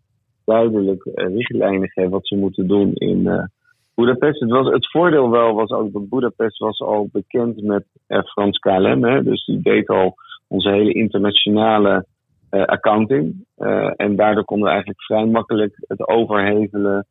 [0.45, 3.51] duidelijk richtlijnen geeft wat ze moeten doen in
[3.95, 4.41] Budapest.
[4.41, 9.05] Het, was, het voordeel wel was ook dat Budapest was al bekend met France KLM.
[9.05, 10.15] Hè, dus die deed al
[10.49, 12.07] onze hele internationale
[12.51, 13.45] uh, accounting.
[13.59, 17.07] Uh, en daardoor konden we eigenlijk vrij makkelijk het overhevelen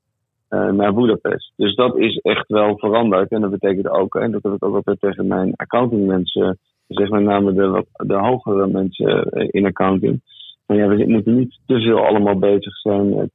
[0.49, 1.53] uh, naar Budapest.
[1.55, 3.31] Dus dat is echt wel veranderd.
[3.31, 7.23] En dat betekent ook, en dat heb ik ook altijd tegen mijn accountingmensen zeg met
[7.23, 10.21] name de, de hogere mensen in accounting.
[10.65, 13.31] Maar ja, we moeten niet te veel allemaal bezig zijn met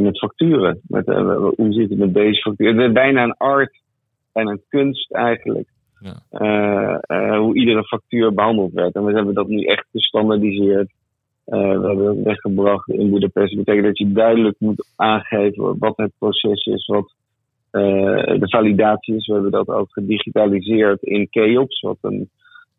[0.00, 0.80] met facturen.
[0.86, 2.76] Met, uh, hoe zit het met deze facturen?
[2.76, 3.80] Het is bijna een art,
[4.32, 5.68] bijna een kunst eigenlijk.
[5.98, 6.22] Ja.
[7.08, 8.94] Uh, hoe iedere factuur behandeld werd.
[8.94, 10.90] En we hebben dat nu echt gestandardiseerd.
[11.44, 13.48] we hebben het weggebracht in Budapest.
[13.56, 17.14] Dat betekent dat je duidelijk moet aangeven wat het proces is, wat
[17.70, 19.26] de validatie is.
[19.26, 22.30] We hebben dat ook gedigitaliseerd in Keops, wat een,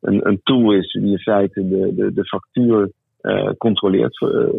[0.02, 2.92] een, een tool is die in feite de, de, de factuur
[3.58, 4.52] controleert voor,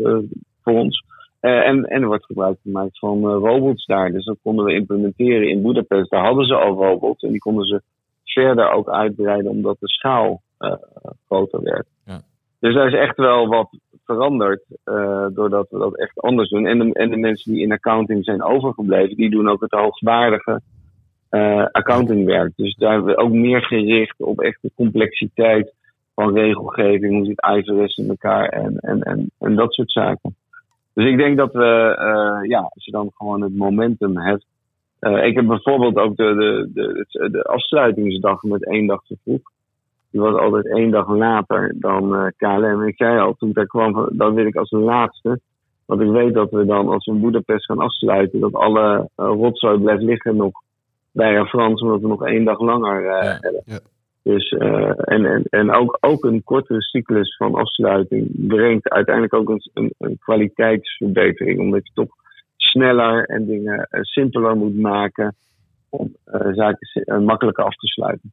[0.62, 1.05] voor ons.
[1.43, 4.13] Uh, en, en er wordt gebruik gemaakt van uh, robots daar.
[4.13, 6.11] Dus dat konden we implementeren in Budapest.
[6.11, 7.83] Daar hadden ze al robots en die konden ze
[8.25, 10.75] verder ook uitbreiden omdat de schaal uh,
[11.27, 11.87] groter werd.
[12.05, 12.21] Ja.
[12.61, 13.69] Dus daar is echt wel wat
[14.05, 14.65] veranderd
[15.35, 16.67] doordat we dat echt anders doen.
[16.67, 20.61] En de, en de mensen die in accounting zijn overgebleven, die doen ook het hoogwaardige
[21.73, 22.53] accountingwerk.
[22.57, 25.75] Dus daar hebben we ook meer gericht op echt de complexiteit
[26.15, 30.37] van regelgeving, hoe zit IFRS in elkaar en, en, en, en dat soort zaken.
[30.95, 34.45] Dus ik denk dat we, uh, ja, als je dan gewoon het momentum hebt.
[35.01, 36.69] Uh, ik heb bijvoorbeeld ook de, de,
[37.11, 39.41] de, de afsluitingsdag met één dag te vroeg.
[40.11, 42.83] Die was altijd één dag later dan uh, KLM.
[42.83, 45.41] Ik zei al, toen ik daar kwam, dat wil ik als laatste.
[45.87, 49.79] Want ik weet dat we dan, als we in Boedapest gaan afsluiten, dat alle rotzooi
[49.79, 50.53] blijft liggen nog
[51.13, 53.63] bij Air France, omdat we nog één dag langer ja, hebben.
[53.65, 53.79] Ja.
[54.23, 59.49] Dus, uh, en, en, en ook, ook een kortere cyclus van afsluiting brengt uiteindelijk ook
[59.49, 61.61] een, een, een kwaliteitsverbetering.
[61.61, 62.15] Omdat je toch
[62.57, 65.35] sneller en dingen uh, simpeler moet maken
[65.89, 68.33] om uh, zaken makkelijker af te sluiten.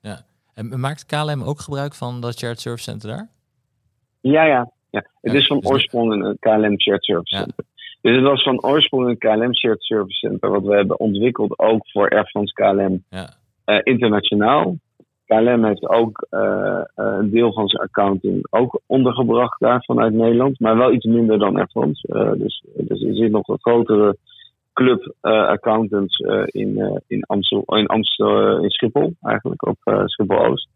[0.00, 0.20] Ja,
[0.54, 3.28] en maakt KLM ook gebruik van dat shared service center daar?
[4.20, 4.70] Ja, ja.
[4.90, 5.04] ja.
[5.20, 7.64] Het is van dus oorsprong een KLM shared service center.
[8.00, 11.90] Dus het was van oorsprong een KLM shared service center wat we hebben ontwikkeld ook
[11.90, 13.04] voor Air France KLM.
[13.10, 13.34] Ja.
[13.82, 14.76] internationaal.
[15.34, 16.26] KLM heeft ook
[16.94, 21.56] een deel van zijn accounting ook ondergebracht daar vanuit Nederland, maar wel iets minder dan
[21.56, 22.34] Air France.
[22.38, 24.16] dus, dus er zit nog een grotere
[24.72, 30.68] club accountants in, in, Amstel, in, Amstel, in Schiphol, eigenlijk op Schiphol Oost.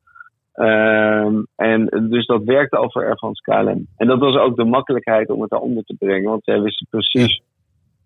[0.56, 3.86] Ehm, en dus dat werkte al voor Air France KLM.
[3.96, 6.30] En dat was ook de makkelijkheid om het daaronder te brengen.
[6.30, 7.42] Want zij wisten precies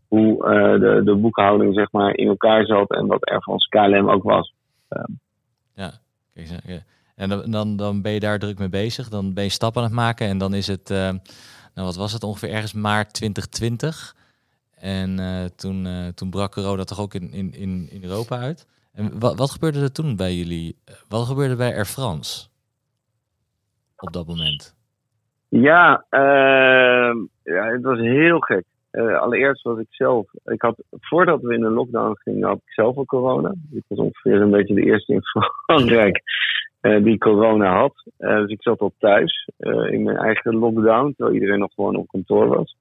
[0.08, 4.10] hoe uh, de, de boekhouding zeg maar, in elkaar zat en wat Air France KLM
[4.10, 4.54] ook was.
[4.88, 5.20] Um.
[5.74, 5.90] Ja,
[7.14, 9.08] en dan, dan, ben je daar druk mee bezig.
[9.08, 10.26] Dan ben je stappen aan het maken.
[10.26, 14.16] En dan is het, uh, nou wat was het, ongeveer ergens maart 2020.
[14.74, 18.66] En uh, toen, toen brak corona toch ook in, in, in Europa uit.
[18.92, 20.76] En wat, wat gebeurde er toen bij jullie?
[21.08, 22.48] Wat gebeurde bij Air France
[23.96, 24.74] op dat moment?
[25.48, 28.64] Ja, uh, ja het was heel gek.
[28.92, 32.72] Uh, allereerst was ik zelf, ik had, voordat we in de lockdown gingen, had ik
[32.72, 33.54] zelf al corona.
[33.72, 35.22] Ik was ongeveer een beetje de eerste in
[35.66, 36.22] Frankrijk
[36.82, 38.04] uh, die corona had.
[38.18, 39.48] Uh, dus ik zat al thuis
[39.90, 42.76] in mijn eigen lockdown, terwijl iedereen nog gewoon op kantoor was.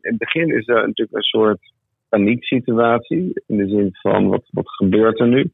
[0.00, 1.72] in het begin is er natuurlijk een soort
[2.08, 3.42] panieksituatie.
[3.46, 5.50] In de zin van, wat, wat gebeurt er nu?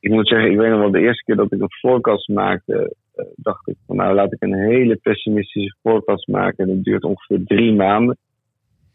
[0.00, 2.94] Ik moet zeggen, ik weet nog wel, de eerste keer dat ik een forecast maakte,
[3.36, 6.68] dacht ik van nou laat ik een hele pessimistische forecast maken.
[6.68, 8.16] En dat duurt ongeveer drie maanden.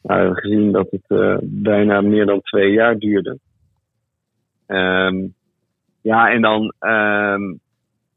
[0.02, 3.38] Nou, gezien dat het uh, bijna meer dan twee jaar duurde.
[4.68, 5.34] Um,
[6.02, 7.60] ja, en dan um,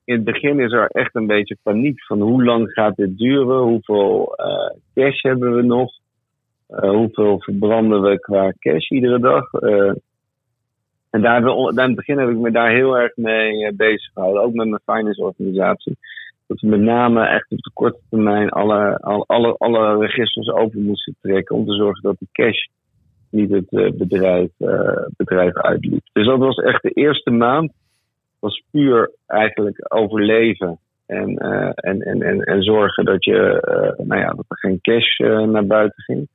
[0.05, 3.63] in het begin is er echt een beetje paniek van hoe lang gaat dit duren?
[3.63, 5.93] Hoeveel uh, cash hebben we nog?
[6.71, 9.53] Uh, hoeveel verbranden we qua cash iedere dag?
[11.15, 14.13] En daar, we, in het begin heb ik me daar heel erg mee uh, bezig
[14.13, 15.97] gehouden, ook met mijn finance organisatie.
[16.47, 21.17] Dat we met name echt op de korte termijn alle, alle, alle registers open moesten
[21.21, 22.67] trekken om te zorgen dat de cash
[23.31, 24.51] niet het bedrijf,
[25.17, 26.01] bedrijf uitliep.
[26.13, 27.73] Dus dat was echt de eerste maand.
[28.39, 31.37] was puur eigenlijk overleven en,
[31.75, 33.63] en, en, en, en zorgen dat, je,
[34.07, 36.29] nou ja, dat er geen cash naar buiten ging.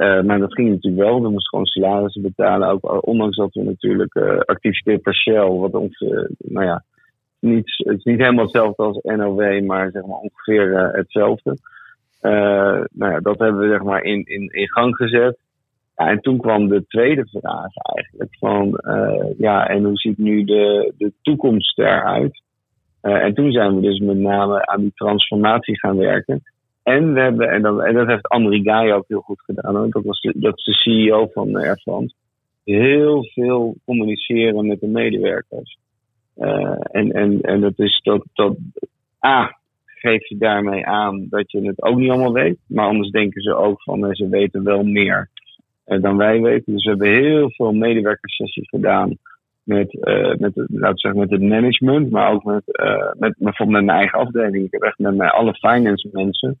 [0.00, 1.22] Uh, maar dat ging natuurlijk wel.
[1.22, 2.68] We moesten gewoon salarissen betalen.
[2.68, 5.98] Ook, ondanks dat we natuurlijk uh, activiteit partieel, wat ons,
[6.38, 6.84] nou ja,
[7.38, 11.56] niet, het is niet helemaal hetzelfde als NOW, maar zeg maar ongeveer hetzelfde.
[12.92, 15.38] nou ja, dat hebben we zeg maar in, in, in gang gezet.
[15.96, 18.80] Ja, en toen kwam de tweede vraag eigenlijk van,
[19.38, 22.42] ja, en hoe ziet nu de, de toekomst eruit?
[23.00, 26.42] en toen zijn we dus met name aan die transformatie gaan werken.
[26.82, 29.90] En we hebben, en dat, heeft André Guy ook heel goed gedaan.
[29.90, 32.14] Dat, was dat is de CEO van Air France.
[32.64, 35.78] Heel veel communiceren met de medewerkers.
[36.36, 38.56] Uh, en, en, en dat is dat, dat
[39.26, 42.58] A, geef je daarmee aan dat je het ook niet allemaal weet.
[42.66, 45.28] Maar anders denken ze ook van uh, ze weten wel meer
[45.86, 46.72] uh, dan wij weten.
[46.72, 49.16] Dus we hebben heel veel medewerkersessies gedaan
[49.62, 49.92] met,
[50.38, 52.62] met, laten zeggen, met het management, maar ook met,
[53.18, 54.64] met, bijvoorbeeld mijn eigen afdeling.
[54.64, 56.58] Ik heb echt met mijn alle finance mensen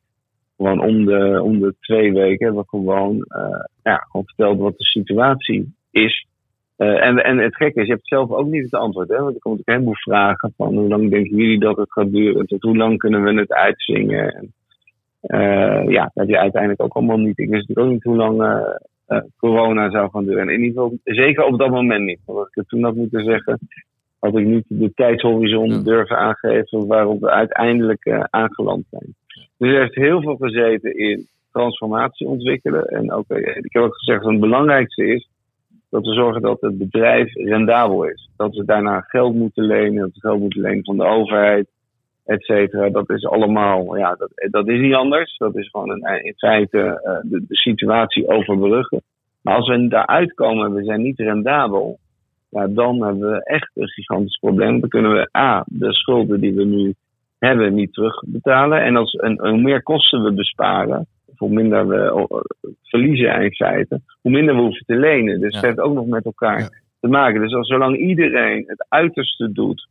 [0.60, 4.76] gewoon om de, om de twee weken hebben we gewoon, uh, ja, gewoon verteld wat
[4.76, 6.26] de situatie is.
[6.76, 9.08] Uh, en, en het gekke is, je hebt zelf ook niet het antwoord.
[9.08, 9.18] Hè?
[9.18, 12.12] Want er komt ook een heleboel vragen van hoe lang denken jullie dat het gaat
[12.12, 12.46] duren?
[12.46, 14.34] Tot hoe lang kunnen we het uitzingen?
[14.34, 14.52] En,
[15.22, 17.38] uh, ja, dat heb je uiteindelijk ook allemaal niet.
[17.38, 18.64] Ik wist natuurlijk ook niet hoe lang
[19.36, 20.42] corona zou gaan duren.
[20.42, 22.20] En in ieder geval, zeker op dat moment niet.
[22.24, 23.58] Want ik het toen had moeten zeggen,
[24.18, 29.14] had ik niet de tijdshorizon durven aangeven waarop we uiteindelijk aangeland zijn.
[29.58, 32.84] Dus er heeft heel veel gezeten in transformatie ontwikkelen.
[32.84, 35.28] En ook, eh, ik heb ook gezegd dat het belangrijkste is
[35.90, 38.30] dat we zorgen dat het bedrijf rendabel is.
[38.36, 41.68] Dat we daarna geld moeten lenen, dat we geld moeten lenen van de overheid,
[42.24, 42.90] et cetera.
[42.90, 45.36] Dat is allemaal, ja, dat, dat is niet anders.
[45.36, 49.02] Dat is gewoon een, in feite de, de, situatie overbruggen.
[49.42, 51.98] Maar als we daaruit komen en we zijn niet rendabel,
[52.48, 54.80] ja, dan hebben we echt een gigantisch probleem.
[54.80, 56.94] Dan kunnen we A, de schulden die we nu
[57.46, 58.82] hebben niet terugbetalen.
[58.82, 62.28] En, als, en, hoe meer kosten we besparen, hoe minder we
[62.82, 65.40] verliezen in feite, hoe minder we hoeven te lenen.
[65.40, 67.40] Dus het heeft ook nog met elkaar te maken.
[67.40, 69.88] Dus als, zolang iedereen het uiterste doet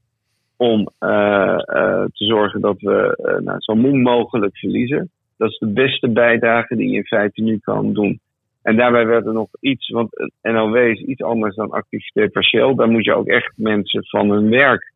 [0.57, 5.57] om uh, uh, te zorgen dat we uh, nou, zo min mogelijk verliezen, dat is
[5.57, 8.19] de beste bijdrage die je in feite nu kan doen.
[8.61, 10.09] En daarbij werd er nog iets, want
[10.41, 12.75] NOW is iets anders dan activiteit partieel.
[12.75, 14.93] Daar moet je ook echt mensen van hun werk,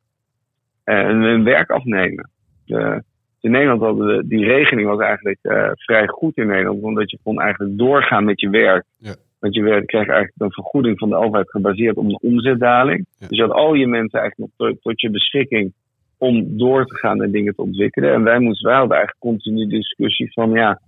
[0.84, 2.30] hun werk afnemen.
[2.65, 2.97] Uh,
[3.39, 7.19] in Nederland hadden we, die regeling was eigenlijk uh, vrij goed in Nederland, omdat je
[7.23, 8.86] kon eigenlijk doorgaan met je werk.
[8.97, 9.15] Ja.
[9.39, 13.06] Want je werk kreeg eigenlijk een vergoeding van de overheid gebaseerd op een omzetdaling.
[13.17, 13.28] Ja.
[13.28, 15.73] Dus je had al je mensen eigenlijk nog tot, tot, je beschikking
[16.17, 18.13] om door te gaan en dingen te ontwikkelen.
[18.13, 20.82] En wij moesten, wij hadden eigenlijk continu discussie van ja,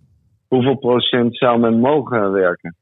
[0.47, 2.75] hoeveel procent zou men mogen werken?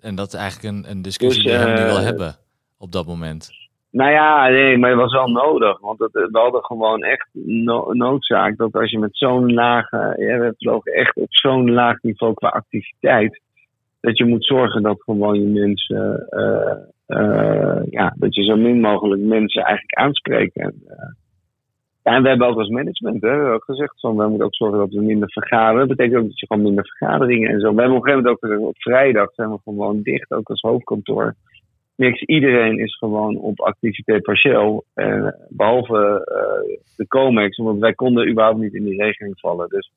[0.00, 2.36] En dat is eigenlijk een, een discussie Dus, die je niet wil eh, hebben
[2.78, 3.50] op dat moment.
[3.90, 5.80] Nou ja, nee, maar het was wel nodig.
[5.80, 10.14] Want het, we hadden gewoon echt no- noodzaak dat als je met zo'n lage.
[10.16, 13.40] Ja, we vlogen echt op zo'n laag niveau qua activiteit.
[14.00, 16.26] Dat je moet zorgen dat gewoon je mensen.
[16.28, 20.56] eh, eh, ja, dat je zo min mogelijk mensen eigenlijk aanspreekt.
[20.56, 24.54] En, eh, en we hebben ook als management hè, ook gezegd: van, we moeten ook
[24.54, 25.88] zorgen dat we minder vergaderen.
[25.88, 27.74] Dat betekent ook dat je gewoon minder vergaderingen en zo.
[27.74, 30.60] We hebben op een gegeven moment ook op vrijdag zijn we gewoon dicht, ook als
[30.60, 31.34] hoofdkantoor
[31.98, 32.22] niks.
[32.22, 34.84] Iedereen is gewoon op activiteit partieel.
[34.94, 39.68] eh, behalve eh, de COMEX, want wij konden überhaupt niet in die regeling vallen.
[39.68, 39.90] Dus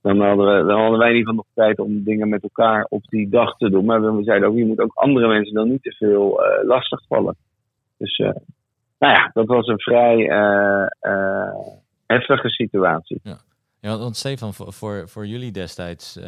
[0.00, 3.04] dan hadden, we, dan hadden wij ieder geval nog tijd om dingen met elkaar op
[3.04, 3.84] die dag te doen.
[3.84, 7.06] Maar we zeiden ook, je moet ook andere mensen dan niet te veel eh, lastig
[7.06, 7.36] vallen.
[7.98, 8.16] Dus
[8.98, 10.16] nou ja, dat was een vrij
[12.06, 13.20] heftige situatie.
[13.22, 13.38] Ja,
[13.80, 16.20] want, want Stefan, voor, voor, voor jullie destijds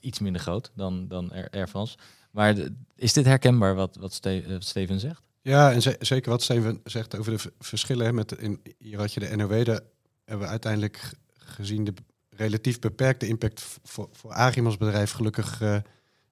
[0.00, 1.96] iets minder groot dan, dan Air France.
[2.34, 2.56] Maar
[2.96, 5.22] is dit herkenbaar wat, wat eh, Steven zegt?
[5.42, 8.14] Ja, en ze- zeker wat Steven zegt over de verschillen.
[8.14, 9.80] Met, in, hier had je de NOW, daar
[10.24, 11.94] hebben we uiteindelijk gezien de
[12.30, 15.76] relatief beperkte impact voor, voor bedrijf gelukkig eh,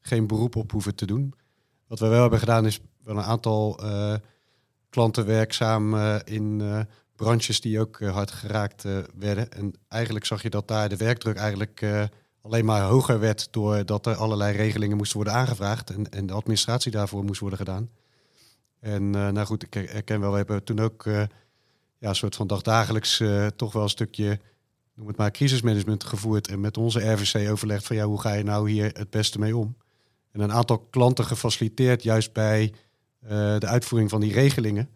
[0.00, 1.34] geen beroep op hoeven te doen.
[1.86, 4.14] Wat we wel hebben gedaan is wel een aantal eh,
[4.88, 6.62] klanten werkzaam in
[7.16, 8.82] branches die ook hard geraakt
[9.18, 9.50] werden.
[9.52, 11.80] En eigenlijk zag je dat daar de werkdruk eigenlijk
[12.42, 16.92] alleen maar hoger werd doordat er allerlei regelingen moesten worden aangevraagd en, en de administratie
[16.92, 17.90] daarvoor moest worden gedaan.
[18.83, 21.22] En eh, nou goed, ik herken wel, we hebben toen ook eh,
[21.98, 24.40] ja, een soort van dagdagelijks eh, toch wel een stukje,
[24.94, 26.48] noem het maar, crisismanagement gevoerd.
[26.48, 29.57] En met onze RVC overlegd van ja, hoe ga je nou hier het beste mee
[29.57, 29.76] om?
[30.31, 32.72] En een aantal klanten gefaciliteerd juist bij
[33.59, 34.88] de uitvoering van die regelingen.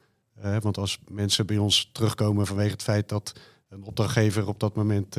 [0.61, 3.33] Want als mensen bij ons terugkomen vanwege het feit dat
[3.69, 5.17] een opdrachtgever op dat moment,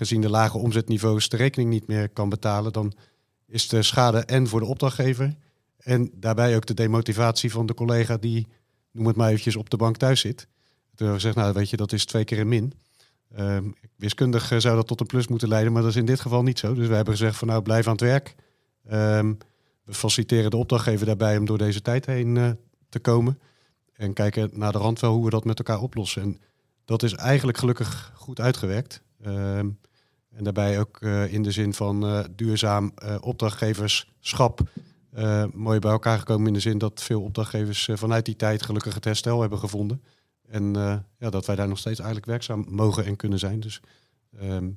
[0.00, 2.92] gezien de lage omzetniveaus, de rekening niet meer kan betalen, dan
[3.46, 5.36] is de schade en voor de opdrachtgever
[5.78, 8.46] en daarbij ook de demotivatie van de collega die,
[8.92, 10.48] noem het maar eventjes, op de bank thuis zit.
[10.88, 12.72] Hebben we gezegd, nou weet je, dat is twee keer een min.
[13.34, 13.64] Ehm,
[13.96, 16.42] wiskundig eh, zou dat tot een plus moeten leiden, maar dat is in dit geval
[16.42, 16.74] niet zo.
[16.74, 18.34] Dus we hebben gezegd van nou, blijf aan het werk.
[18.88, 19.34] Ehm,
[19.84, 22.50] we faciliteren de opdrachtgever daarbij om door deze tijd heen eh,
[22.88, 23.38] te komen.
[23.92, 26.22] En kijken naar de rand wel hoe we dat met elkaar oplossen.
[26.22, 26.40] En
[26.84, 29.02] dat is eigenlijk gelukkig goed uitgewerkt.
[29.22, 29.68] Ehm,
[30.30, 34.60] en daarbij ook eh, in de zin van eh, duurzaam eh, opdrachtgeverschap
[35.52, 39.04] mooi bij elkaar gekomen in de zin dat veel opdrachtgevers vanuit die tijd gelukkig het
[39.04, 40.02] herstel hebben gevonden.
[40.48, 40.72] En
[41.18, 43.60] ja, dat wij daar nog steeds eigenlijk werkzaam mogen en kunnen zijn.
[43.60, 43.80] Dus,
[44.38, 44.70] ehm,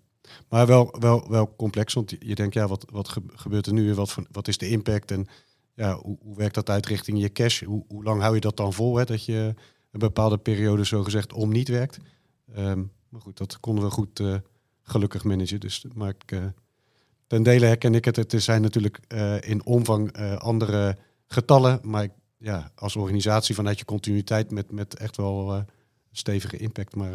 [0.49, 3.93] maar wel, wel, wel complex, want je- denkt, ja, wat, wat ge- gebeurt er nu
[3.93, 5.27] wat, wat is de impact en
[5.73, 7.63] ja, hoe, hoe werkt dat uit richting je cash?
[7.63, 9.53] Hoe, hoe lang hou je dat dan vol, hè, dat je
[9.91, 11.97] een bepaalde periode zogezegd om niet werkt?
[12.53, 14.19] Ehm, maar goed, dat konden we goed
[14.83, 15.59] gelukkig managen.
[15.59, 16.45] Dus, maar ik, eh,
[17.27, 18.15] ten dele herken ik het.
[18.15, 23.79] Het zijn natuurlijk eh, in omvang eh, andere getallen, maar ik, ja, als organisatie vanuit
[23.79, 25.65] je continuïteit met, met echt wel
[26.11, 26.95] stevige impact.
[26.95, 27.11] Maar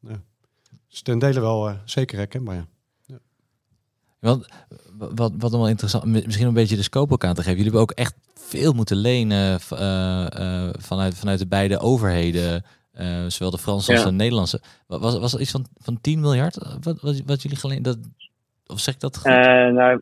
[0.00, 0.22] ja.
[0.88, 2.66] Dus ten dele wel zeker herkenbaar.
[3.06, 3.18] Ja.
[4.18, 4.46] Want
[5.14, 7.56] wat, wat wel interessant, mi- misschien een beetje de scope ook aan te geven.
[7.56, 12.64] Jullie hebben ook echt veel moeten lenen vanuit, vanuit de beide overheden,
[13.00, 14.60] eh, zowel de Franse als de Nederlandse.
[14.86, 16.56] Wa- Was, was er iets van, van 10 miljard?
[16.80, 17.84] Wat, wat, wat jullie geleend?
[17.84, 17.98] Dat,
[18.66, 19.26] of zeg ik dat goed?
[19.32, 20.00] Eh, nou,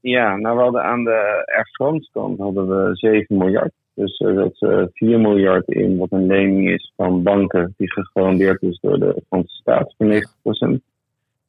[0.00, 3.72] ja, nou, we hadden aan de Air France kant hadden we 7 miljard.
[3.94, 7.92] Dus eh, dat is eh, 4 miljard in wat een lening is van banken die
[7.92, 10.80] gegarandeerd is door de Franse staat voor 90%.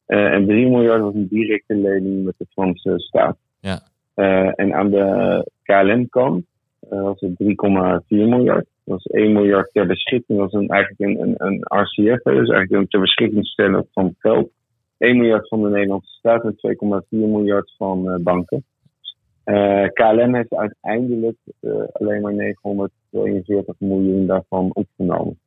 [0.06, 3.36] Eh, en 3 miljard was een directe lening met de Franse staat.
[3.60, 3.80] Ja.
[4.14, 6.57] Eh, en aan de KLM-kant eh,
[6.88, 8.66] was het 3,4 miljard.
[8.84, 10.38] Dat was 1 miljard ter beschikking.
[10.38, 14.14] Dat was een, eigenlijk een, een, een RCF, dus eigenlijk een ter beschikking stellen van
[14.18, 14.50] geld.
[14.98, 16.56] 1 miljard van de Nederlandse staat en
[17.00, 18.64] 2,4 miljard van eh, banken.
[19.44, 25.38] Eh, KLM heeft uiteindelijk eh, alleen maar 942 miljoen daarvan opgenomen.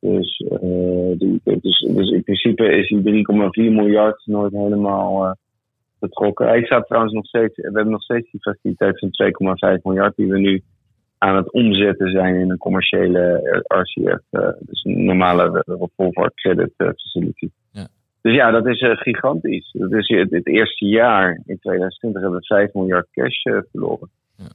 [0.00, 5.32] Dus, eh, die, dus, dus in principe is die 3,4 miljard nooit helemaal eh,
[5.98, 6.56] betrokken.
[6.56, 9.10] Ik sta trouwens nog steeds, we hebben nog steeds die faciliteit van
[9.76, 10.62] 2,5 miljard die we nu
[11.18, 14.20] aan het omzetten zijn in een commerciële RCF.
[14.30, 17.48] eh, dus een normale revolver credit eh, facility.
[17.70, 17.88] Ja.
[18.20, 19.70] Dus ja, dat is eh, gigantisch.
[19.72, 24.10] Dat is het, het eerste jaar in 2020 hebben we 5 miljard cash verloren.
[24.36, 24.48] Ja.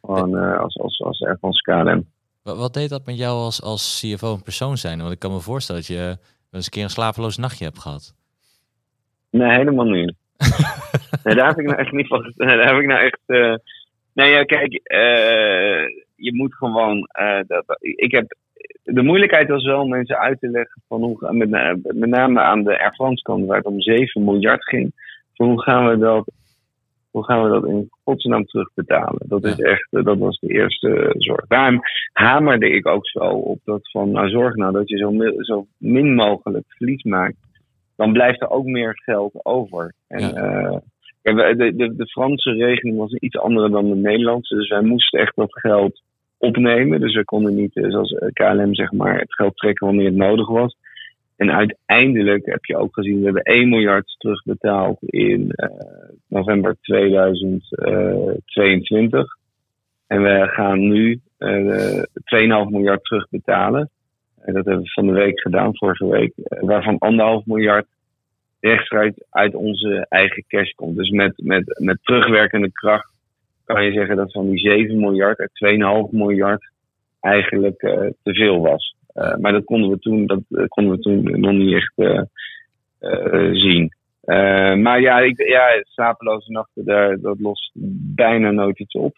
[0.00, 2.06] Gewoon als, als, als France KLM.
[2.42, 4.98] Wat, deed dat met jou als, als CFO een persoon zijn?
[4.98, 6.16] Want ik kan me voorstellen dat je wel
[6.50, 8.14] eens een keer een slapeloos nachtje hebt gehad.
[9.30, 10.14] Nee, helemaal niet.
[11.24, 12.32] nee, daar heb ik nou echt niet van.
[12.36, 13.20] Daar heb ik nou echt.
[14.20, 15.82] Nee, ja, kijk, eh,
[16.16, 17.06] je moet gewoon.
[17.12, 18.36] eh, dat, ik heb.
[18.82, 21.32] De moeilijkheid was wel om mensen uit te leggen van hoe.
[21.32, 24.92] Met, na- met name aan de Air France kant, waar het om 7 miljard ging.
[25.34, 26.30] Van hoe gaan we dat
[27.10, 29.20] hoe gaan we dat in godsnaam terugbetalen?
[29.28, 31.46] Dat, is echt, dat was de eerste zorg.
[31.46, 31.80] Daarom
[32.12, 36.14] hamerde ik ook zo op dat van, nou zorg nou dat je zo, zo min
[36.14, 37.36] mogelijk verlies maakt.
[37.96, 39.94] Dan blijft er ook meer geld over.
[40.08, 40.82] En, ja.
[41.22, 44.54] De, de, de Franse regeling was iets andere dan de Nederlandse.
[44.54, 46.02] Dus wij moesten echt dat geld
[46.38, 47.00] opnemen.
[47.00, 50.76] Dus we konden niet, zoals KLM zeg maar, het geld trekken wanneer het nodig was.
[51.36, 55.68] En uiteindelijk heb je ook gezien, we hebben 1 miljard terugbetaald in uh,
[56.28, 59.36] november 2022.
[60.06, 62.04] En we gaan nu uh, 2,5
[62.68, 63.90] miljard terugbetalen.
[64.40, 66.32] En dat hebben we van de week gedaan, vorige week.
[66.60, 66.98] Waarvan
[67.42, 67.86] 1,5 miljard
[68.60, 70.96] rechtstreeks uit onze eigen cash komt.
[70.96, 73.08] Dus met, met, met terugwerkende kracht
[73.64, 76.70] kan je zeggen dat van die 7 miljard uit 2,5 miljard
[77.20, 77.92] eigenlijk uh,
[78.22, 78.96] te veel was.
[79.14, 81.94] Uh, maar dat konden we toen, dat uh, konden we toen nog niet echt
[83.52, 83.94] zien.
[84.82, 87.70] maar ja, ik, ja, slapeloze nachten, daar, dat lost
[88.14, 89.16] bijna nooit iets op.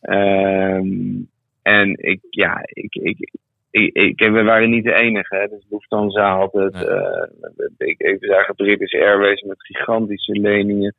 [0.00, 1.22] Ehm,
[1.62, 3.30] en ik, ja, ik, ik,
[3.76, 5.36] ik, ik, we waren niet de enige.
[5.36, 5.48] Hè.
[5.48, 6.72] Dus Lufthansa had het.
[6.72, 7.90] Nee.
[7.90, 10.94] ik, ik zag British Airways met gigantische leningen.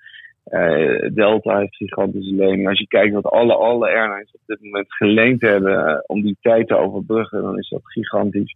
[0.50, 2.70] Uh, Delta heeft gigantische leningen.
[2.70, 6.38] Als je kijkt wat alle, alle airlines op dit moment geleend hebben uh, om die
[6.42, 8.56] tijd te overbruggen, dan is dat gigantisch.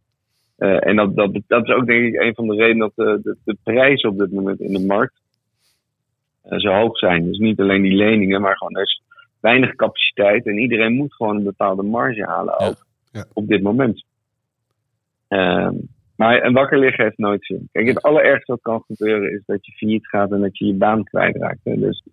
[0.58, 3.20] Uh, en dat, dat, dat is ook denk ik een van de redenen dat de,
[3.24, 5.22] de, de prijzen op dit moment in de markt
[6.50, 7.24] zo hoog zijn.
[7.24, 9.02] Dus niet alleen die leningen, maar gewoon er is
[9.40, 13.20] weinig capaciteit en iedereen moet gewoon een bepaalde marge halen ook ja.
[13.20, 13.26] Ja.
[13.34, 14.04] op dit moment.
[15.32, 15.74] Ehm,
[16.16, 17.70] maar een wakker liggen heeft nooit zin.
[17.72, 20.74] Kijk, het allerergste wat kan gebeuren is dat je failliet gaat en dat je je
[20.74, 21.60] baan kwijtraakt.
[21.64, 22.04] Dus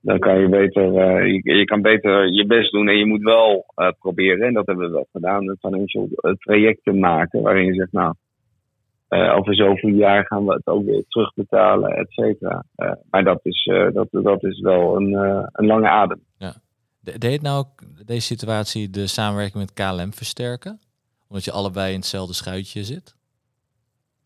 [0.00, 3.64] dan kan je beter, uh, je, kan beter je best doen en je moet wel
[3.76, 7.74] uh, proberen, en dat hebben we wel gedaan, een financial uh, trajecten maken waarin je
[7.74, 8.14] zegt, nou,
[9.08, 12.64] over zoveel jaar gaan we het ook weer terugbetalen, et cetera.
[13.10, 15.12] maar dat is, dat, dat is wel een,
[15.52, 16.20] een lange adem.
[16.38, 16.54] Ja.
[17.00, 17.66] Deed nou
[18.04, 20.80] deze situatie de samenwerking met KLM versterken?
[21.28, 23.14] Omdat je allebei in hetzelfde schuitje zit?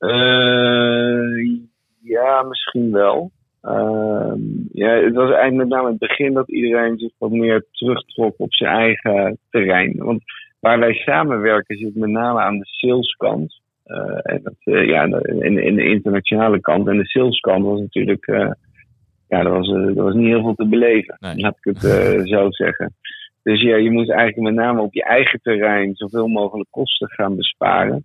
[0.01, 1.59] Uh,
[2.03, 3.31] ja, misschien wel.
[3.63, 4.33] Uh,
[4.73, 8.55] ja, het was eigenlijk met name het begin dat iedereen zich wat meer terugtrok op
[8.55, 9.95] zijn eigen terrein.
[9.97, 10.23] Want
[10.61, 13.61] waar wij samenwerken zit met name aan de saleskant.
[13.87, 14.55] Uh, en dat,
[14.87, 16.89] ja, in, in, de internationale kant.
[16.89, 18.27] En de saleskant was natuurlijk,
[19.29, 21.17] ja, er was, er was niet heel veel te beleven.
[21.21, 21.37] Nee.
[21.37, 21.81] Laat ik het
[22.29, 22.95] zo zeggen.
[23.43, 27.37] Dus ja, je moet eigenlijk met name op je eigen terrein zoveel mogelijk kosten gaan
[27.37, 28.05] besparen.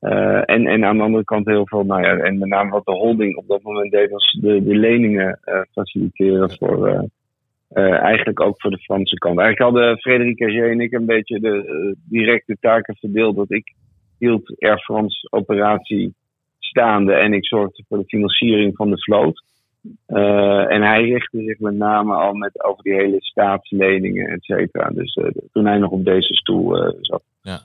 [0.00, 2.84] Uh, en, en aan de andere kant heel veel, nou ja, en met name wat
[2.84, 6.88] de holding op dat moment deed, was de, de leningen uh, faciliteren voor,
[7.74, 9.38] uh, eigenlijk ook voor de Franse kant.
[9.38, 13.36] Eigenlijk hadden Frederik Hergé en ik een beetje de directe taken verdeeld.
[13.36, 13.74] Dat ik
[14.18, 16.14] hield Air France operatie
[16.58, 19.42] staande en ik zorgde voor de financiering van de vloot.
[20.06, 24.88] En hij richtte zich met name al met over die hele staatsleningen, et cetera.
[24.88, 25.18] Dus
[25.52, 27.22] toen hij nog op deze stoel zat.
[27.42, 27.60] Ja.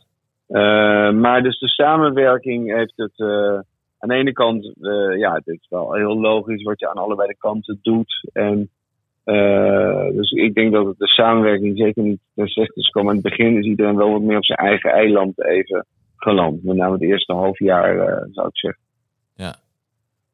[1.12, 3.22] Maar dus de samenwerking heeft het
[4.00, 4.72] aan de ene kant,
[5.18, 8.30] ja, het is wel heel logisch wat je aan allebei de kanten doet.
[8.34, 8.70] En
[10.16, 13.16] dus ik denk dat het de samenwerking zeker niet ten slechte is gekomen.
[13.16, 16.64] In het begin is iedereen wel wat meer op zijn eigen eiland even geland.
[16.64, 17.96] Met name het eerste half jaar,
[18.32, 18.82] zou ik zeggen.
[19.34, 19.56] Ja,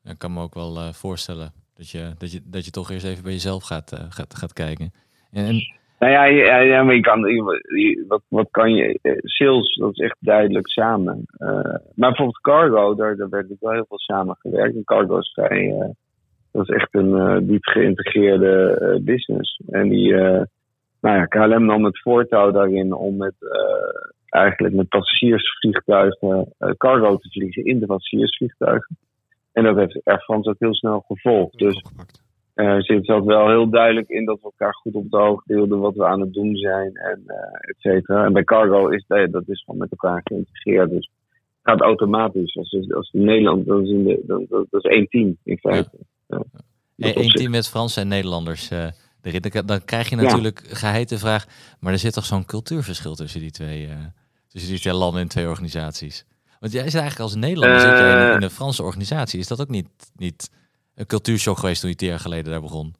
[0.04, 3.24] ik kan me ook wel voorstellen dat je, dat, je, dat je toch eerst even
[3.24, 4.92] bij jezelf gaat, gaat, gaat kijken.
[5.32, 5.62] En,
[6.00, 7.22] nou ja, ja, kan,
[8.08, 11.26] wat, wat kan je, eh, sales, dat is echt duidelijk samen.
[11.38, 11.50] Uh,
[11.96, 14.76] maar bijvoorbeeld cargo, daar, daar werd wel heel veel samen gewerkt.
[14.76, 15.94] En cargo is vrij,
[16.52, 19.62] dat is echt een diep geïntegreerde business.
[19.68, 20.14] En die,
[21.02, 23.36] nou ja, KLM nam het voortouw daarin om met,
[24.30, 28.98] eigenlijk met passagiersvliegtuigen cargo te vliegen in de passagiersvliegtuigen.
[29.56, 31.58] En dat heeft Air France ook heel snel gevolgd.
[31.58, 31.84] Dus
[32.56, 35.80] uh, zit ook wel heel duidelijk in dat we elkaar goed op de hoogte hielden
[35.80, 38.26] wat we aan het doen zijn en uh, et cetera.
[38.26, 40.90] En bij cargo is dat, dat is gewoon met elkaar geïntegreerd.
[40.90, 41.10] Dus
[41.62, 42.56] het gaat automatisch.
[42.56, 45.98] Als, als Nederland, dan is, de, dan, dat is één team in feite.
[46.28, 46.44] Ja.
[46.96, 48.88] Ja, Eén team met Fransen en Nederlanders uh,
[49.22, 49.66] erin.
[49.66, 50.76] Dan krijg je natuurlijk ja.
[50.76, 51.46] geheid de vraag,
[51.80, 53.90] maar er zit toch zo'n cultuurverschil tussen die twee,
[54.48, 56.26] tussen die twee landen en twee organisaties?
[56.60, 59.40] Want jij zit eigenlijk als Nederlander zit jij in, in een Franse organisatie.
[59.40, 59.90] Is dat ook niet...
[60.16, 60.50] niet
[60.96, 62.94] een cultuurshock geweest toen je tien jaar geleden daar begon?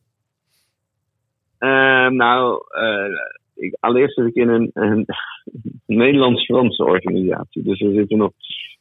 [1.60, 3.18] Uh, nou, uh,
[3.56, 5.06] ik, allereerst zit ik in een, een
[5.86, 7.64] Nederlands-Franse organisatie.
[7.64, 8.32] Dus er zitten nog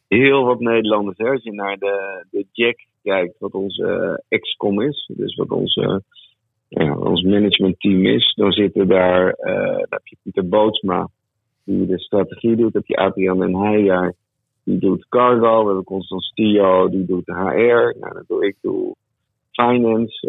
[0.09, 1.19] heel wat Nederlanders.
[1.19, 1.29] Hè.
[1.31, 6.03] Als je naar de, de Jack kijkt, wat onze uh, ex-com is, dus wat onze,
[6.69, 11.09] ja, ons managementteam is, dan zitten daar, daar heb je Pieter Bootsma,
[11.65, 14.15] die de strategie doet, heb je Adrian en Heijaar,
[14.65, 18.95] die doet cargo, we hebben Constance Tio, die doet HR, nou, dat doe ik, doe
[19.55, 20.29] finance.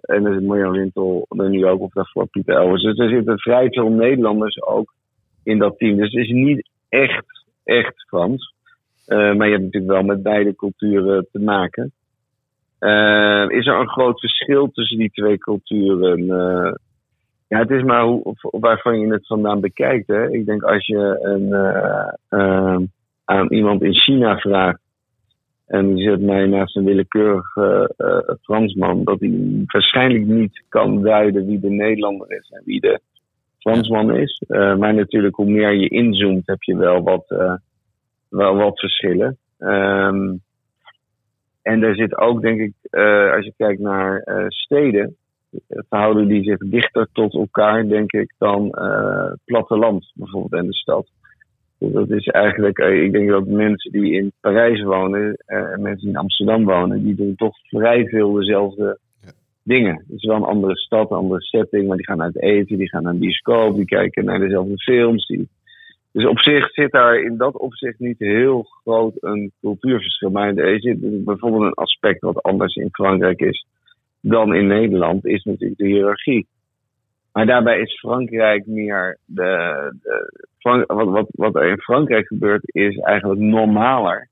[0.00, 2.82] en er zit Marjan Wintel er nu ook, of daarvoor Pieter Elwers.
[2.82, 4.92] Dus er zitten vrij veel Nederlanders ook
[5.44, 5.96] in dat team.
[5.96, 8.54] Dus het is niet echt, echt Frans.
[9.06, 11.92] maar je hebt natuurlijk wel met beide culturen te maken.
[13.50, 16.26] is er een groot verschil tussen die twee culturen?
[17.48, 20.06] Ja, het is maar hoe, waarvan je het vandaan bekijkt.
[20.06, 20.30] Hè.
[20.30, 22.90] Ik denk als je een,
[23.24, 24.80] aan iemand in China vraagt.
[25.66, 29.04] en die zet mij naast een willekeurige uh, Fransman.
[29.04, 33.00] dat hij waarschijnlijk niet kan duiden wie de Nederlander is en wie de
[33.58, 34.42] Fransman is.
[34.48, 37.24] maar natuurlijk, hoe meer je inzoomt, heb je wel wat,
[38.28, 39.38] wel wat verschillen.
[39.58, 40.40] Um,
[41.62, 42.72] en er zit ook, denk ik,
[43.34, 45.16] als je kijkt naar steden
[45.68, 48.70] verhouden die zich dichter tot elkaar, denk ik, dan
[49.44, 51.06] platteland bijvoorbeeld in de stad.
[51.82, 55.82] Dus dat is eigenlijk, uh, ik denk dat mensen die in Parijs wonen uh, en
[55.82, 59.30] mensen die in Amsterdam wonen, die doen toch vrij veel dezelfde ja.
[59.62, 59.94] dingen.
[59.94, 62.88] Het is wel een andere stad, een andere setting, maar die gaan uit eten, die
[62.88, 65.26] gaan naar een bioscoop, die kijken naar dezelfde films.
[65.26, 65.48] Die...
[66.12, 70.30] Dus op zich zit daar in dat opzicht niet heel groot een cultuurverschil.
[70.30, 73.66] Maar er zit bijvoorbeeld een aspect wat anders in Frankrijk is
[74.20, 76.46] dan in Nederland, is natuurlijk de hiërarchie.
[77.32, 79.92] Maar daarbij is Frankrijk meer de.
[80.02, 80.40] de
[80.86, 84.28] wat, wat, wat er in Frankrijk gebeurt, is eigenlijk normaler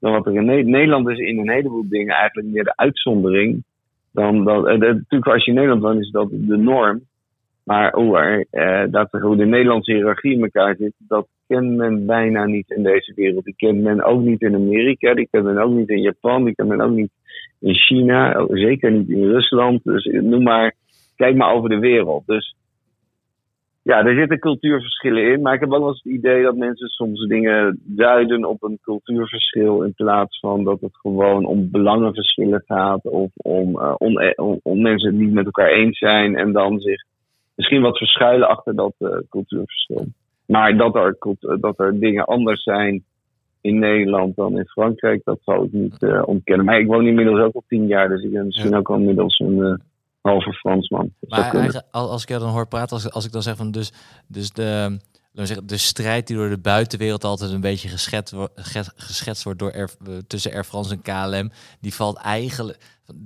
[0.00, 1.18] dan wat er in Nederland is.
[1.18, 3.64] In een heleboel dingen eigenlijk meer de uitzondering.
[4.12, 7.00] Dan dat, eh, natuurlijk, als je in Nederland woont, is dat de norm.
[7.64, 12.44] Maar er, eh, dat, hoe de Nederlandse hiërarchie in elkaar zit, dat kent men bijna
[12.44, 13.44] niet in deze wereld.
[13.44, 16.54] Die kent men ook niet in Amerika, die kent men ook niet in Japan, die
[16.54, 17.10] kent men ook niet
[17.60, 19.80] in China, zeker niet in Rusland.
[19.84, 20.74] Dus noem maar,
[21.16, 22.22] kijk maar over de wereld.
[22.26, 22.56] Dus
[23.86, 25.40] ja, er zitten cultuurverschillen in.
[25.40, 29.82] Maar ik heb wel eens het idee dat mensen soms dingen duiden op een cultuurverschil.
[29.82, 33.04] In plaats van dat het gewoon om belangenverschillen gaat.
[33.04, 36.36] Of om, uh, om, om, om, mensen het niet met elkaar eens zijn.
[36.36, 37.04] En dan zich
[37.54, 40.06] misschien wat verschuilen achter dat uh, cultuurverschil.
[40.46, 41.16] Maar dat er,
[41.60, 43.04] dat er dingen anders zijn
[43.60, 46.66] in Nederland dan in Frankrijk, dat zou ik niet uh, ontkennen.
[46.66, 49.38] Maar ik woon inmiddels ook al tien jaar, dus ik ben misschien ook al inmiddels
[49.38, 49.80] een
[50.26, 51.12] halve Fransman.
[51.20, 53.92] Maar als ik jou dan hoor praten, als, als ik dan zeg van dus,
[54.26, 54.98] dus de,
[55.32, 58.34] zeggen, de strijd die door de buitenwereld altijd een beetje geschetst,
[58.96, 59.90] geschetst wordt door Air,
[60.26, 61.50] tussen Air France en KLM,
[61.80, 62.78] die valt eigenlijk.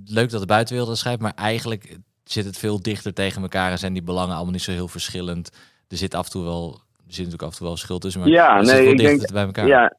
[0.05, 3.79] Leuk dat de buitenwereld dat schrijft, maar eigenlijk zit het veel dichter tegen elkaar en
[3.79, 5.51] zijn die belangen allemaal niet zo heel verschillend.
[5.89, 8.21] Er zit af en toe wel, er zit natuurlijk af en toe wel schuld tussen,
[8.21, 9.67] maar ja, nee, ik denk, bij elkaar.
[9.67, 9.97] Ja,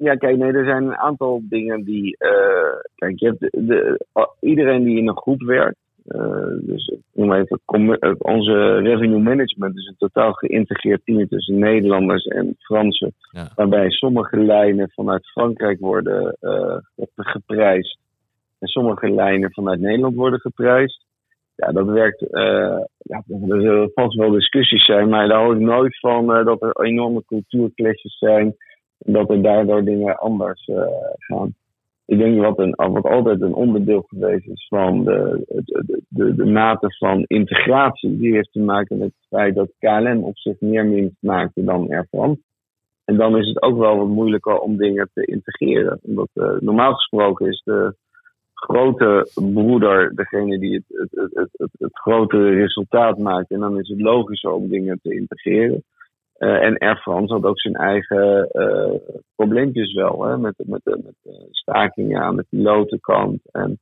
[0.00, 2.16] ja, kijk, nee, er zijn een aantal dingen die.
[2.18, 4.04] Uh, kijk, je hebt de,
[4.40, 5.78] iedereen die in een groep werkt.
[6.06, 7.60] Uh, dus noem even,
[8.18, 13.12] onze revenue management is een totaal geïntegreerd team tussen Nederlanders en Fransen.
[13.54, 16.76] Waarbij sommige lijnen vanuit Frankrijk worden uh,
[17.16, 17.98] geprijsd.
[18.58, 21.04] En sommige lijnen vanuit Nederland worden geprijsd.
[21.56, 22.24] Ja, dat werkt.
[22.98, 26.84] ja, er zullen vast wel discussies zijn, maar daar hoor ik nooit van dat er
[26.84, 28.54] enorme cultuurclashes zijn
[29.06, 30.82] dat er daardoor dingen anders uh,
[31.18, 31.54] gaan.
[32.06, 36.44] Ik denk wat, een, wat altijd een onderdeel geweest is van de, de, de, de,
[36.44, 40.90] mate van integratie, die heeft te maken met het feit dat KLM op zich meer
[40.90, 42.36] winst maakte dan Air.
[43.04, 45.98] En dan is het ook wel wat moeilijker om dingen te integreren.
[46.02, 47.94] Omdat uh, normaal gesproken is de
[48.54, 53.50] grote broeder degene die het, het, het, het, het grote resultaat maakt.
[53.50, 55.84] En dan is het logischer om dingen te integreren.
[56.40, 58.94] Uh, en Air France had ook zijn eigen uh,
[59.34, 63.40] probleempjes wel, hè, met, met, met, met stakingen aan de pilotenkant.
[63.52, 63.78] En,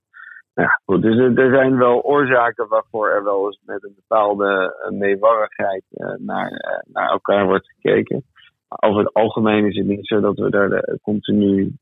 [0.54, 4.74] nou ja, goed, dus er, zijn wel oorzaken waarvoor er wel eens met een bepaalde
[4.90, 5.84] meewarrigheid
[6.16, 8.24] naar, naar elkaar wordt gekeken.
[8.68, 11.72] Over het algemeen is het niet zo dat we daar continu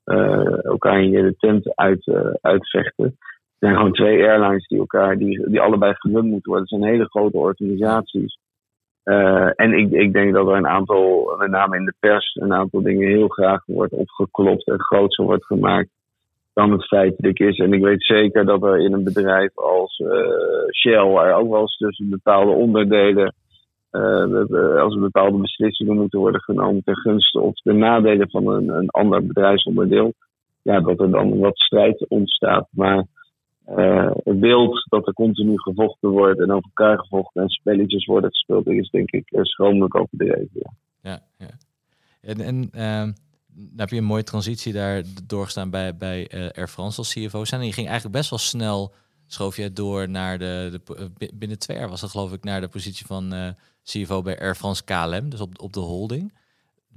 [0.63, 2.11] elkaar in de tent uit,
[2.41, 3.05] uitvechten.
[3.05, 6.69] Er zijn gewoon twee airlines die elkaar, die, die allebei gerund moeten worden.
[6.71, 8.39] Het zijn hele grote organisaties.
[9.07, 12.53] Uh, en ik, ik denk dat er een aantal, met name in de pers, een
[12.53, 15.89] aantal dingen heel graag wordt opgeklopt en groter wordt gemaakt
[16.55, 17.59] dan het feitelijk is.
[17.59, 20.09] En ik weet zeker dat er in een bedrijf als uh,
[20.71, 23.35] Shell er ook wel eens tussen bepaalde onderdelen,
[23.93, 28.69] uh, als er bepaalde beslissingen moeten worden genomen ten gunste of de nadelen van een,
[28.69, 30.13] een ander bedrijfsonderdeel,
[30.63, 32.69] ja, dat er dan wat strijd ontstaat.
[32.71, 33.05] Maar
[33.69, 38.31] uh, het beeld dat er continu gevochten wordt en over elkaar gevochten en spelletjes worden
[38.31, 40.51] gespeeld, is denk ik uh, schromelijk overdreven.
[40.53, 40.73] Ja.
[41.03, 41.51] Ja, ja.
[42.21, 43.13] En, en uh,
[43.77, 47.61] heb je een mooie transitie daar doorgestaan bij, bij uh, Air France als CFO zijn.
[47.61, 48.95] En je ging eigenlijk best wel snel,
[49.27, 50.81] schoof je door naar de,
[51.17, 54.55] de binnen twee jaar was dat geloof ik, naar de positie van CFO bij Air
[54.55, 56.39] France KLM, dus op, op de holding.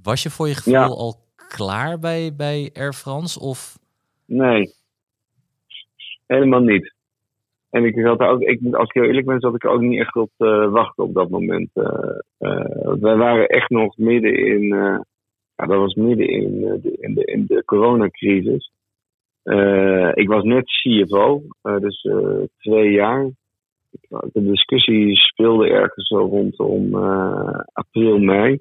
[0.02, 0.86] Was je voor je gevoel ja.
[0.86, 3.80] al klaar bij, bij Air France of...
[4.26, 4.74] Nee,
[6.30, 6.94] helemaal niet.
[7.70, 10.00] En ik zat ook, ik, als ik heel eerlijk ben, zat ik er ook niet
[10.00, 11.70] echt op te wachten op dat moment.
[11.74, 14.68] Uh, wij waren echt nog midden in,
[15.56, 18.72] ja, dat was midden in, de, in, de, in de coronacrisis.
[20.14, 22.08] ik was net CFO, dus
[22.58, 23.30] twee jaar.
[24.10, 26.96] De discussie speelde ergens zo rondom
[27.74, 28.60] april, mei.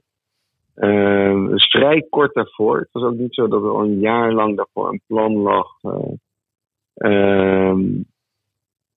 [1.54, 2.78] Vrij kort daarvoor.
[2.78, 5.66] Het was ook niet zo dat er al een jaar lang daarvoor een plan lag.
[6.98, 7.74] Uh,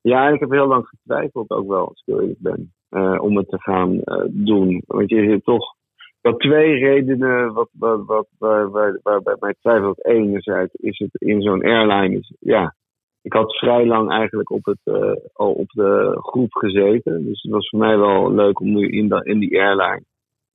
[0.01, 3.37] ja, en ik heb heel lang getwijfeld ook wel, als ik eerlijk ben, uh, om
[3.37, 4.83] het te gaan uh, doen.
[4.87, 5.75] Want je zit toch
[6.21, 10.05] wel twee redenen wat, wat, waar, waar, waar bij mij twijfelt.
[10.05, 12.75] Enerzijds is het in zo'n airline, is, ja,
[13.21, 17.25] ik had vrij lang eigenlijk op, het, uh, al op de groep gezeten.
[17.25, 20.03] Dus het was voor mij wel leuk om nu in, in die airline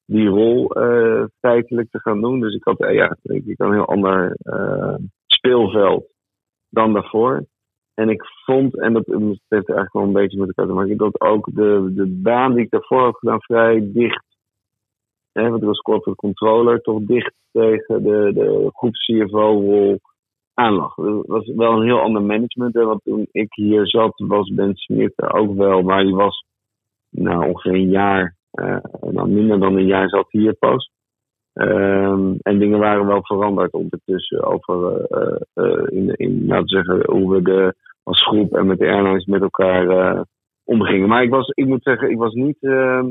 [0.07, 0.71] die rol
[1.41, 2.41] feitelijk te gaan doen.
[2.41, 4.37] Dus ik had ja, ik, een heel ander
[5.27, 6.15] speelveld
[6.77, 7.45] dan daarvoor.
[7.95, 11.21] En ik vond, en dat heeft eigenlijk wel een beetje met elkaar te maken, dat
[11.21, 14.25] ook de, de baan die ik daarvoor had gedaan vrij dicht,
[15.33, 20.01] hè, want ik was corporate controller, toch dicht tegen de, de groep CFO-rol
[20.55, 20.97] aanlag.
[20.97, 22.75] Het was wel een heel ander management.
[22.75, 26.45] Hè, want toen ik hier zat, was Ben Smit er ook wel, maar die was
[27.11, 30.91] nou, ongeveer een jaar uh, dan minder dan een jaar zat hier pas.
[31.59, 37.35] Um, en dingen waren wel veranderd ondertussen over uh, uh, in, in laten zeggen, hoe
[37.35, 40.25] we de, als groep en met de airlines met elkaar
[40.65, 41.09] omgingen.
[41.09, 42.57] Maar ik was, ik moet zeggen, ik was niet.
[42.61, 43.09] Ehm,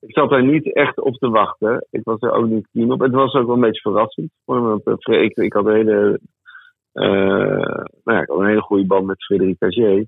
[0.00, 1.86] ik zat daar niet echt op te wachten.
[1.90, 3.00] Ik was er ook niet op.
[3.00, 4.30] Het was ook wel een beetje verrassend.
[5.04, 6.20] Ik, ik had een hele,
[6.92, 10.06] nou ja, een hele goede band met Frederik Agier.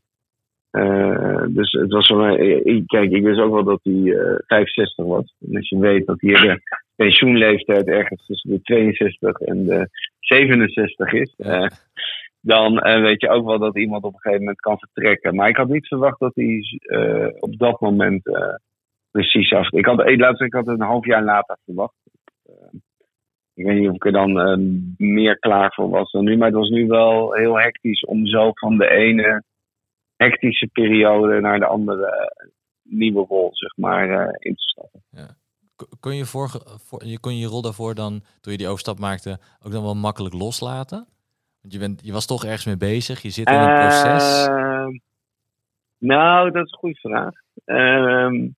[0.72, 4.34] Uh, dus het was voor mij, ik, kijk, ik wist ook wel dat hij uh,
[4.46, 5.34] 65 was.
[5.40, 6.60] En als je weet dat hier de
[6.96, 9.88] pensioenleeftijd ergens tussen de 62 en de
[10.18, 11.66] 67 is, uh,
[12.40, 15.34] dan weet je ook wel dat iemand op een gegeven moment kan vertrekken.
[15.34, 16.62] Maar ik had niet verwacht dat hij
[17.38, 18.22] op dat moment
[19.10, 19.72] precies af.
[19.72, 21.94] Ik had, laatst, ik had het een half jaar later verwacht.
[23.54, 24.32] ik weet niet of ik er dan
[24.96, 28.50] meer klaar voor was dan nu, maar het was nu wel heel hectisch om zo
[28.54, 29.42] van de ene
[30.18, 32.46] hectische periode naar de andere eh,
[32.82, 35.02] nieuwe rol, zeg maar, uh, in te stappen.
[35.10, 35.28] Ja.
[36.00, 36.48] Kon je, voor,
[37.04, 40.34] je, kon je rol daarvoor dan, toen je die overstap maakte, ook dan wel makkelijk
[40.34, 41.06] loslaten?
[41.60, 44.48] Want je, bent, je was toch ergens mee bezig, je zit in een proces.
[44.48, 44.86] Uh,
[45.98, 47.34] nou, dat is een goede vraag.
[47.66, 48.50] Uh,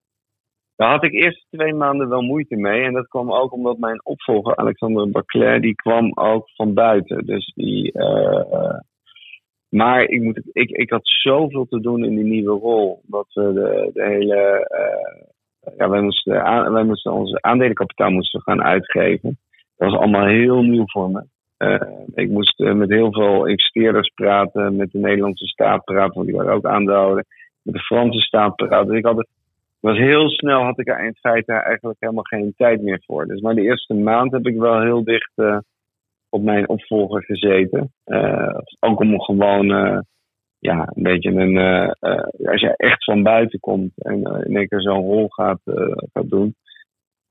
[0.77, 2.85] daar had ik eerst twee maanden wel moeite mee.
[2.85, 7.27] En dat kwam ook omdat mijn opvolger, Alexander Baclair, die kwam ook van buiten.
[7.27, 8.79] Dus die, uh,
[9.71, 13.01] maar ik, moet, ik, ik had zoveel te doen in die nieuwe rol.
[13.07, 14.68] Dat we de, de hele.
[14.71, 15.29] Uh,
[15.77, 19.39] ja, wij moesten, wij moesten onze aandelenkapitaal moesten gaan uitgeven.
[19.77, 21.23] Dat was allemaal heel nieuw voor me.
[21.59, 21.81] Uh,
[22.14, 26.37] ik moest uh, met heel veel investeerders praten, met de Nederlandse staat praten, want die
[26.37, 27.25] waren ook aandeelhouder.
[27.62, 28.87] Met de Franse staat praten.
[28.87, 29.29] Dus ik had het,
[29.81, 33.27] was heel snel had ik er in feite eigenlijk helemaal geen tijd meer voor.
[33.27, 35.33] Dus maar de eerste maand heb ik wel heel dicht
[36.31, 37.93] op mijn opvolger gezeten.
[38.07, 39.99] Uh, ook om gewoon uh,
[40.59, 41.55] ja, een beetje een.
[41.55, 41.91] Uh,
[42.51, 45.61] als je echt van buiten komt en in één keer zo'n rol gaat,
[46.12, 46.55] doen,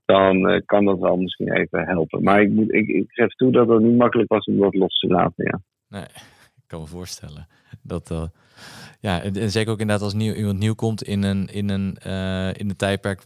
[0.05, 2.23] dan kan dat wel misschien even helpen.
[2.23, 4.99] Maar ik, moet, ik, ik geef toe dat het niet makkelijk was om dat los
[4.99, 5.45] te laten.
[5.45, 5.61] Ja.
[5.87, 6.07] Nee,
[6.55, 7.47] ik kan me voorstellen
[7.83, 8.31] dat.
[8.99, 11.95] ja, en, zeker ook inderdaad als nieuw, iemand nieuw komt in een, in een,
[12.53, 13.23] in een tijdperk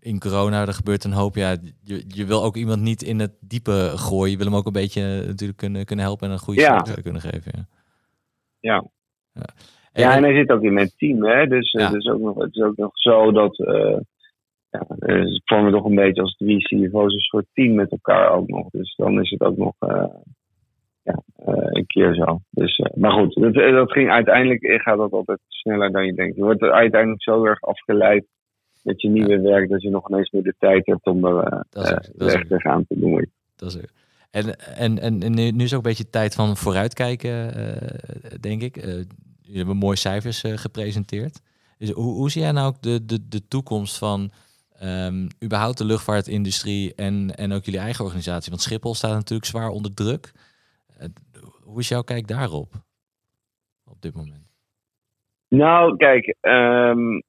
[0.00, 1.34] in corona, er gebeurt een hoop.
[1.34, 4.30] Ja, je, je wil ook iemand niet in het diepe gooien.
[4.30, 6.78] Je wil hem ook een beetje natuurlijk kunnen, kunnen helpen en een goede ja.
[6.78, 7.52] start kunnen geven.
[7.54, 7.66] Ja.
[8.60, 8.84] Ja.
[9.32, 9.44] ja.
[9.92, 11.46] En, ja, en hij zit ook in mijn team, hè.
[11.46, 11.86] Dus ja.
[11.86, 13.58] het, is ook nog, het is ook nog zo dat...
[13.58, 13.96] Uh,
[14.70, 18.48] ja, dus vormen toch een beetje als drie CFO's een soort team met elkaar ook
[18.48, 18.70] nog.
[18.70, 20.04] Dus dan is het ook nog uh,
[21.02, 22.40] ja, uh, een keer zo.
[22.50, 26.36] Dus, maar goed, dat, dat ging uiteindelijk gaat dat altijd sneller dan je denkt.
[26.36, 28.26] Je wordt uiteindelijk zo erg afgeleid
[28.82, 31.96] met je nieuwe werk, dat je nog ineens meer de tijd hebt om er uh,
[32.26, 33.30] echt tegenaan te doen.
[33.56, 33.80] Dat is
[34.30, 37.76] En, en, en, en nu is ook een beetje tijd van vooruitkijken, uh,
[38.40, 38.74] denk ik.
[39.40, 41.40] Jullie hebben mooie cijfers gepresenteerd.
[41.78, 44.30] Dus hoe, hoe zie jij nou ook de, de, de toekomst van
[44.82, 48.50] um, überhaupt de luchtvaartindustrie en, en ook jullie eigen organisatie?
[48.50, 50.32] Want Schiphol staat natuurlijk zwaar onder druk.
[51.62, 52.72] hoe is jouw kijk daarop
[53.84, 54.46] op dit moment?
[55.48, 57.22] Nou, kijk, um,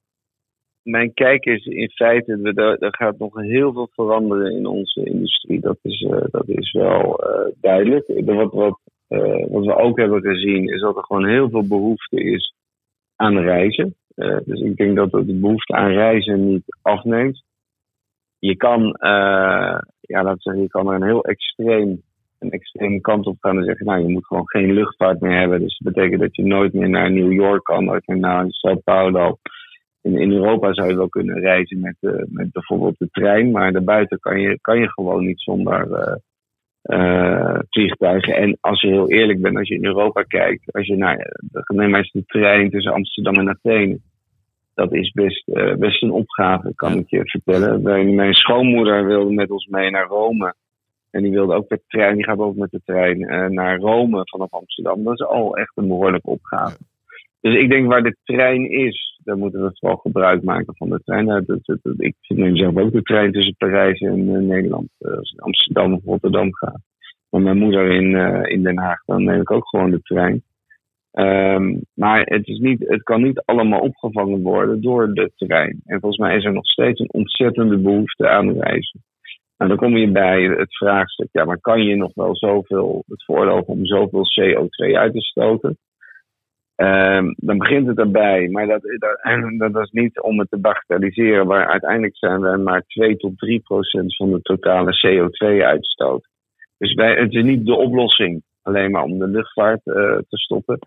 [0.82, 5.60] mijn kijk is in feite, er, gaat nog heel veel veranderen in onze industrie.
[5.60, 8.04] Dat is, uh, dat is wel uh, duidelijk.
[8.24, 12.22] Wat, wat, uh, wat we ook hebben gezien is dat er gewoon heel veel behoefte
[12.22, 12.54] is
[13.16, 13.94] aan reizen.
[14.44, 17.44] dus ik denk dat de behoefte aan reizen niet afneemt.
[18.38, 18.96] Je kan,
[20.00, 22.02] ja, we zeggen, je kan er een heel extreem
[22.40, 25.60] een extreme kant op gaan en zeggen, nou, je moet gewoon geen luchtvaart meer hebben.
[25.60, 28.76] Dus dat betekent dat je nooit meer naar New York kan, nooit meer naar Sao
[28.84, 29.38] Paulo.
[30.02, 33.72] In, in Europa zou je wel kunnen reizen met, uh, met bijvoorbeeld de trein, maar
[33.72, 36.14] daarbuiten kan je, kan je gewoon niet zonder uh,
[36.98, 38.34] uh, vliegtuigen.
[38.34, 41.36] En als je heel eerlijk bent, als je in Europa kijkt, als je naar,
[41.66, 43.98] neem maar eens de trein tussen Amsterdam en Athene.
[44.74, 45.44] Dat is best,
[45.78, 47.82] best een opgave, kan ik je vertellen.
[48.14, 50.54] Mijn schoonmoeder wilde met ons mee naar Rome.
[51.10, 53.18] En die wilde ook met de trein, die gaat ook met de trein
[53.54, 55.04] naar Rome vanaf Amsterdam.
[55.04, 56.76] Dat is al echt een behoorlijke opgave.
[57.40, 61.00] Dus ik denk waar de trein is, daar moeten we vooral gebruik maken van de
[61.04, 61.24] trein.
[61.24, 61.44] Nou,
[61.96, 64.88] ik neem zelf ook de trein tussen Parijs en uh, Nederland.
[64.98, 66.80] Uh, als ik Amsterdam of Rotterdam ga.
[67.30, 68.14] Maar mijn moeder in,
[68.46, 70.42] in Den Haag, dan neem ik ook gewoon de trein.
[71.12, 75.80] Um, maar het, is niet, het kan niet allemaal opgevangen worden door de trein.
[75.84, 79.02] En volgens mij is er nog steeds een ontzettende behoefte aan reizen.
[79.56, 83.24] Nou, dan kom je bij het vraagstuk, ja, maar kan je nog wel zoveel, het
[83.24, 85.78] veroorloven om zoveel CO2 uit te stoten?
[86.82, 89.22] Um, dan begint het erbij, maar dat, dat,
[89.72, 93.60] dat, is niet om het te bagatelliseren, maar uiteindelijk zijn we maar 2 tot 3
[93.60, 96.28] procent van de totale CO2-uitstoot.
[96.78, 99.94] Dus wij, het is niet de oplossing alleen maar om de luchtvaart uh,
[100.28, 100.78] te stoppen.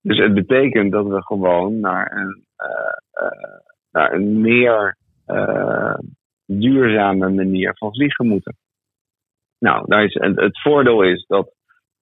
[0.00, 3.58] Dus het betekent dat we gewoon naar een, uh, uh,
[3.90, 4.96] naar een meer
[6.46, 8.56] duurzame manier van vliegen moeten.
[9.58, 11.52] Nou, daar is, het voordeel is dat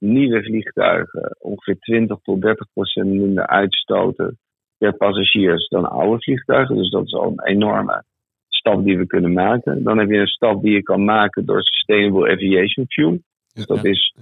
[0.04, 4.38] nieuwe vliegtuigen ongeveer 20 tot 30 procent minder uitstoten
[4.78, 6.76] per passagiers dan oude vliegtuigen.
[6.76, 8.04] Dus dat is al een enorme
[8.48, 9.82] stap die we kunnen maken.
[9.82, 13.18] Dan heb je een stap die je kan maken door Sustainable Aviation Fuel.
[13.54, 14.14] Dus dat is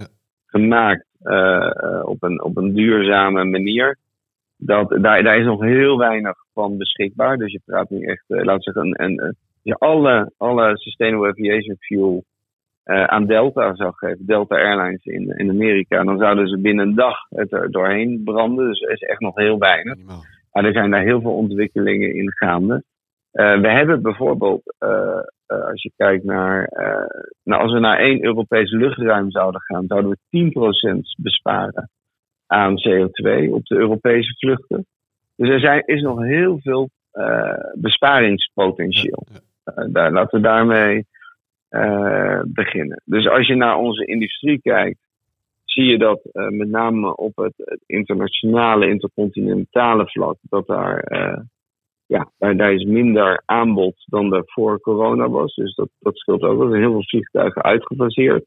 [0.47, 3.99] gemaakt uh, op, een, op een duurzame manier.
[4.57, 7.37] Dat, daar, daar is nog heel weinig van beschikbaar.
[7.37, 9.23] Dus je praat nu echt, uh, we zeggen, een,
[9.63, 12.25] een alle, alle Sustainable Aviation Fuel
[12.85, 16.95] uh, aan Delta zou geven, Delta Airlines in, in Amerika, dan zouden ze binnen een
[16.95, 18.69] dag het er doorheen branden.
[18.69, 19.97] Dus er is echt nog heel weinig.
[20.53, 22.83] Maar er zijn daar heel veel ontwikkelingen in gaande.
[23.33, 26.71] Uh, we hebben bijvoorbeeld, uh, als je kijkt naar,
[27.45, 30.53] nou als we naar één Europees luchtruim zouden gaan, zouden we
[30.99, 31.91] 10% besparen
[32.47, 34.87] aan CO2 op de Europese vluchten.
[35.37, 36.89] Dus er zijn, is nog heel veel
[37.75, 39.27] besparingspotentieel.
[39.91, 41.07] Daar, laten we daarmee
[41.73, 43.03] uh, beginnen.
[43.05, 44.99] Dus als je naar onze industrie kijkt,
[45.65, 51.05] zie je dat uh, met name op het, internationale, intercontinentale vlak, dat daar,
[52.07, 55.55] ja, daar, is minder aanbod dan er voor corona was.
[55.55, 56.63] Dus dat, dat scheelt ook.
[56.63, 58.45] Er zijn heel veel vliegtuigen uitgefaseerd.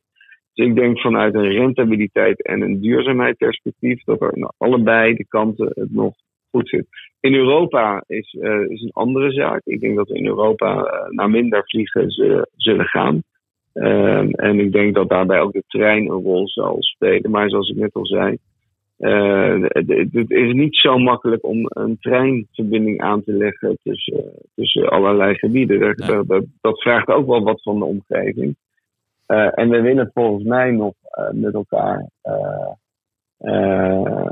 [0.53, 5.71] Dus ik denk vanuit een rentabiliteit en een duurzaamheidsperspectief dat er aan allebei de kanten
[5.73, 6.13] het nog
[6.56, 6.88] goed zit.
[7.20, 9.62] In Europa is, uh, is een andere zaak.
[9.64, 12.12] Ik denk dat we in Europa uh, naar minder vliegen
[12.56, 13.24] zullen gaan.
[13.74, 17.32] Um, en ik denk dat daarbij ook de trein een rol zal spelen.
[17.32, 18.38] Maar zoals ik net al zei,
[18.99, 25.36] uh, het, is niet zo makkelijk om een treinverbinding aan te leggen tussen, tussen allerlei
[25.36, 25.80] gebieden.
[25.80, 28.56] Dat, dat, dat, vraagt ook wel wat van de omgeving.
[29.28, 30.93] en we willen volgens mij nog
[31.32, 32.10] met elkaar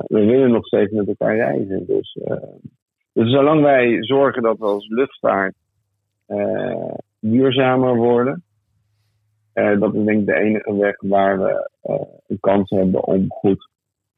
[0.08, 1.86] we willen nog steeds met elkaar reizen.
[1.86, 2.38] Dus, uh,
[3.14, 5.56] dus zolang wij zorgen dat we als luchtvaart
[6.28, 8.44] uh, duurzamer worden,
[9.54, 11.70] dat is denk ik de enige weg waar we
[12.28, 13.70] een kans hebben om goed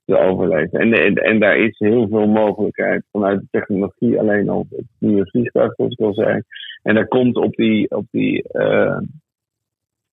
[0.05, 0.79] te overleven.
[0.79, 5.29] En, en, en, daar is heel veel mogelijkheid vanuit de technologie, alleen al het nieuwe
[5.29, 6.41] vliegtuig, zoals ik al zei.
[6.83, 8.43] En daar komt op die, op die,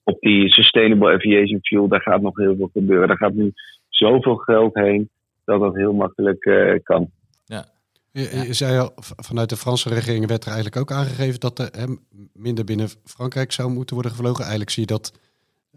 [0.04, 3.08] op die Sustainable Aviation Fuel, daar gaat nog heel veel gebeuren.
[3.08, 3.52] Daar gaat nu
[3.94, 5.10] zoveel geld heen
[5.44, 7.10] dat dat heel makkelijk uh, kan.
[7.44, 7.66] Ja.
[8.10, 11.68] Je, je, zei al, vanuit de Franse regering werd er eigenlijk ook aangegeven dat er
[11.72, 11.84] hè,
[12.32, 14.40] minder binnen Frankrijk zou moeten worden gevlogen.
[14.40, 15.12] Eigenlijk zie je dat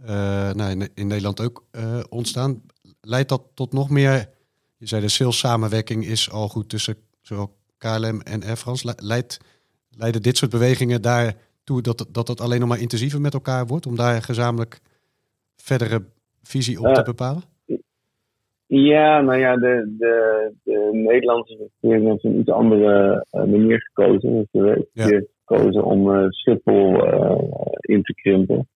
[0.01, 0.07] uh,
[0.51, 2.61] nou, in, in, Nederland ook uh, ontstaan.
[3.01, 4.29] Leidt dat tot nog meer,
[4.77, 8.93] je zei de sales samenwerking is al goed tussen zowel KLM en Air France.
[8.97, 9.39] Leidt,
[9.89, 13.85] leiden dit soort bewegingen daartoe dat, dat het alleen nog maar intensiever met elkaar wordt
[13.85, 14.79] om daar gezamenlijk
[15.55, 16.05] verdere
[16.43, 17.43] visie op te bepalen?
[18.67, 24.47] Ja, nou ja, de, de, de Nederlandse regering heeft een iets andere uh, manier gekozen.
[24.51, 25.05] Dus ja.
[25.05, 27.41] Heeft gekozen om uh, Schiphol uh,
[27.79, 28.67] in te krimpen.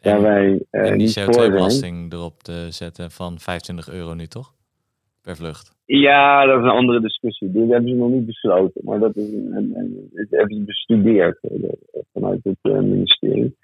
[0.00, 4.54] Daar wij en die CO2-belasting erop te zetten van 25 euro nu, toch?
[5.22, 5.76] Per vlucht.
[5.84, 7.50] Ja, dat is een andere discussie.
[7.50, 11.38] Die hebben ze nog niet besloten, maar dat is een, hebben ze bestudeerd
[12.12, 13.56] vanuit het ministerie.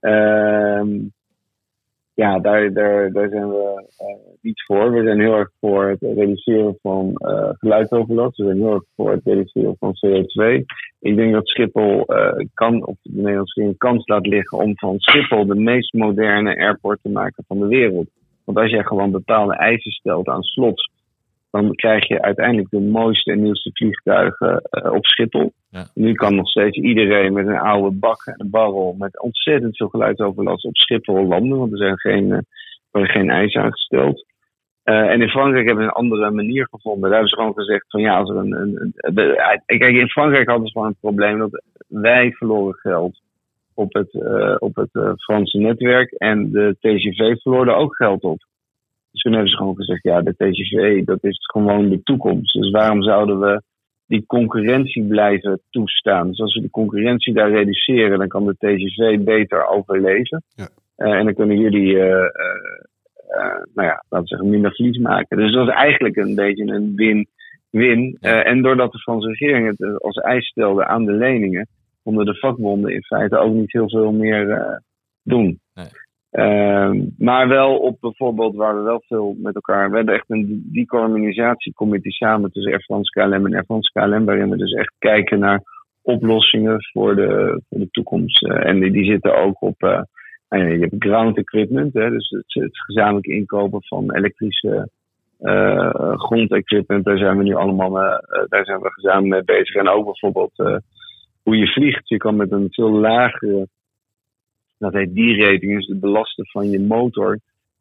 [0.00, 0.96] Ehm
[2.24, 4.06] ja, daar, daar, daar zijn we uh,
[4.40, 4.92] niet voor.
[4.92, 8.36] We zijn heel erg voor het reduceren van uh, geluidsoverlast.
[8.36, 10.64] We zijn heel erg voor het reduceren van CO2.
[11.00, 14.98] Ik denk dat Schiphol uh, kan, of de Nederlandse een kans laat liggen om van
[14.98, 18.08] Schiphol de meest moderne airport te maken van de wereld.
[18.44, 20.90] Want als jij gewoon bepaalde eisen stelt aan slots,
[21.50, 25.52] dan krijg je uiteindelijk de mooiste en nieuwste vliegtuigen uh, op Schiphol.
[25.70, 25.86] Ja.
[25.94, 29.88] Nu kan nog steeds iedereen met een oude bak en een barrel met ontzettend veel
[29.88, 32.38] geluidsoverlast op Schiphol landen, want er zijn geen, uh,
[32.90, 34.26] worden geen eisen aangesteld.
[34.84, 37.02] Uh, en in Frankrijk hebben ze een andere manier gevonden.
[37.02, 38.52] Daar hebben ze gewoon gezegd van ja, als er een.
[38.52, 43.20] een, een kijk, in Frankrijk hadden ze gewoon een probleem dat wij verloren geld
[43.74, 48.38] op het, uh, op het Franse netwerk en de TGV verloor er ook geld op.
[49.22, 52.52] Toen hebben ze gewoon gezegd, ja, de TGV, dat is gewoon de toekomst.
[52.52, 53.62] Dus waarom zouden we
[54.06, 56.28] die concurrentie blijven toestaan?
[56.28, 60.42] Dus als we de concurrentie daar reduceren, dan kan de TGV beter overleven.
[60.54, 60.68] Ja.
[60.96, 65.36] Uh, en dan kunnen jullie, uh, uh, nou ja, laten we zeggen, minder verlies maken.
[65.36, 68.16] Dus dat is eigenlijk een beetje een win-win.
[68.20, 71.68] en doordat de Franse regering het als eis stelde aan de leningen,
[72.02, 74.82] konden de vakbonden in feite ook niet heel veel meer
[75.22, 75.60] doen.
[75.74, 75.86] Nee.
[76.38, 79.90] Uh, maar wel op bijvoorbeeld waar we wel veel met elkaar.
[79.90, 84.24] We hebben echt een decarbonizatiecommissie samen tussen Air France KLM en Air France KLM.
[84.24, 85.62] Waarin we dus echt kijken naar
[86.02, 88.42] oplossingen voor de, voor de toekomst.
[88.42, 89.82] Uh, en die, die, zitten ook op.
[89.82, 90.00] Uh,
[90.48, 94.88] nou je hebt ground equipment, hè, dus het, het gezamenlijk inkopen van elektrische
[95.40, 97.04] uh, grondequipment.
[97.04, 97.90] Daar zijn we nu allemaal
[98.48, 99.74] daar zijn we gezamenlijk mee bezig.
[99.74, 100.82] En ook bijvoorbeeld
[101.42, 102.08] hoe je vliegt.
[102.08, 103.68] Je kan met een veel lagere
[104.78, 107.38] dat heet die-rating, dus de belasten van je motor.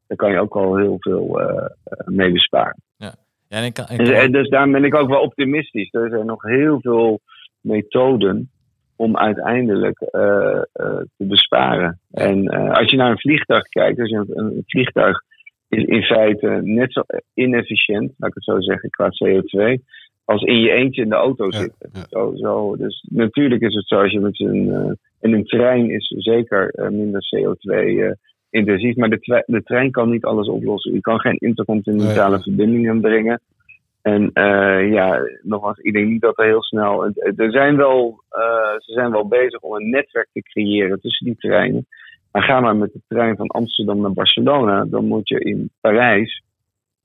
[0.08, 1.66] Daar kan je ook al heel veel uh,
[2.06, 2.82] mee besparen.
[2.98, 3.16] Ja.
[3.48, 4.06] Ja, en kan, en kan...
[4.06, 5.94] Dus, dus daar ben ik ook wel optimistisch.
[5.94, 7.20] Er zijn nog heel veel
[7.62, 8.50] methoden
[8.96, 12.00] om uiteindelijk uh, uh, te besparen.
[12.12, 15.22] En als je naar een vliegtuig kijkt, dus een, een, vliegtuig
[15.68, 19.82] is in feite net zo inefficiënt, laat ik het zo zeggen, qua CO2,
[20.26, 21.90] als in je eentje in de auto zitten.
[22.10, 22.76] Zo, zo.
[22.76, 26.90] Dus natuurlijk is het zo als je met een en een trein is zeker uh,
[26.90, 28.96] minder CO2-intensief.
[28.96, 30.94] Uh, maar de, de, trein kan niet alles oplossen.
[30.94, 32.44] Je kan geen intercontinentale nee.
[32.44, 33.42] verbindingen brengen.
[34.02, 37.06] En uh, ja, nogmaals, ik denk niet dat er heel snel.
[37.36, 38.24] Er zijn wel,
[38.78, 41.86] ze zijn wel bezig om een netwerk te creëren tussen die treinen.
[42.32, 46.42] Maar ga maar met de trein van Amsterdam naar Barcelona, dan moet je in Parijs.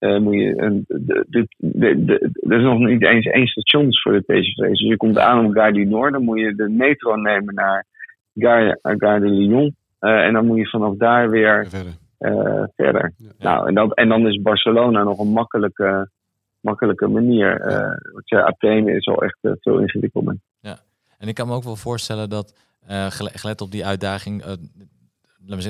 [0.00, 4.12] Uh, moet je een, de, de, de, er is nog niet eens één station voor
[4.12, 4.68] de TGV.
[4.68, 7.86] Dus je komt aan op Gare du Nord, dan moet je de metro nemen naar
[8.34, 9.76] Gare, Gare de Lyon.
[10.00, 11.92] Uh, en dan moet je vanaf daar weer verder.
[12.18, 13.12] Uh, verder.
[13.16, 13.54] Ja, ja.
[13.54, 16.10] Nou, en, dat, en dan is Barcelona nog een makkelijke,
[16.60, 17.70] makkelijke manier.
[17.70, 18.42] Uh, ja.
[18.42, 20.36] Athene is al echt veel ingewikkelder.
[20.60, 20.76] Ja,
[21.18, 22.54] en ik kan me ook wel voorstellen dat,
[23.08, 24.44] gelet op die uitdaging,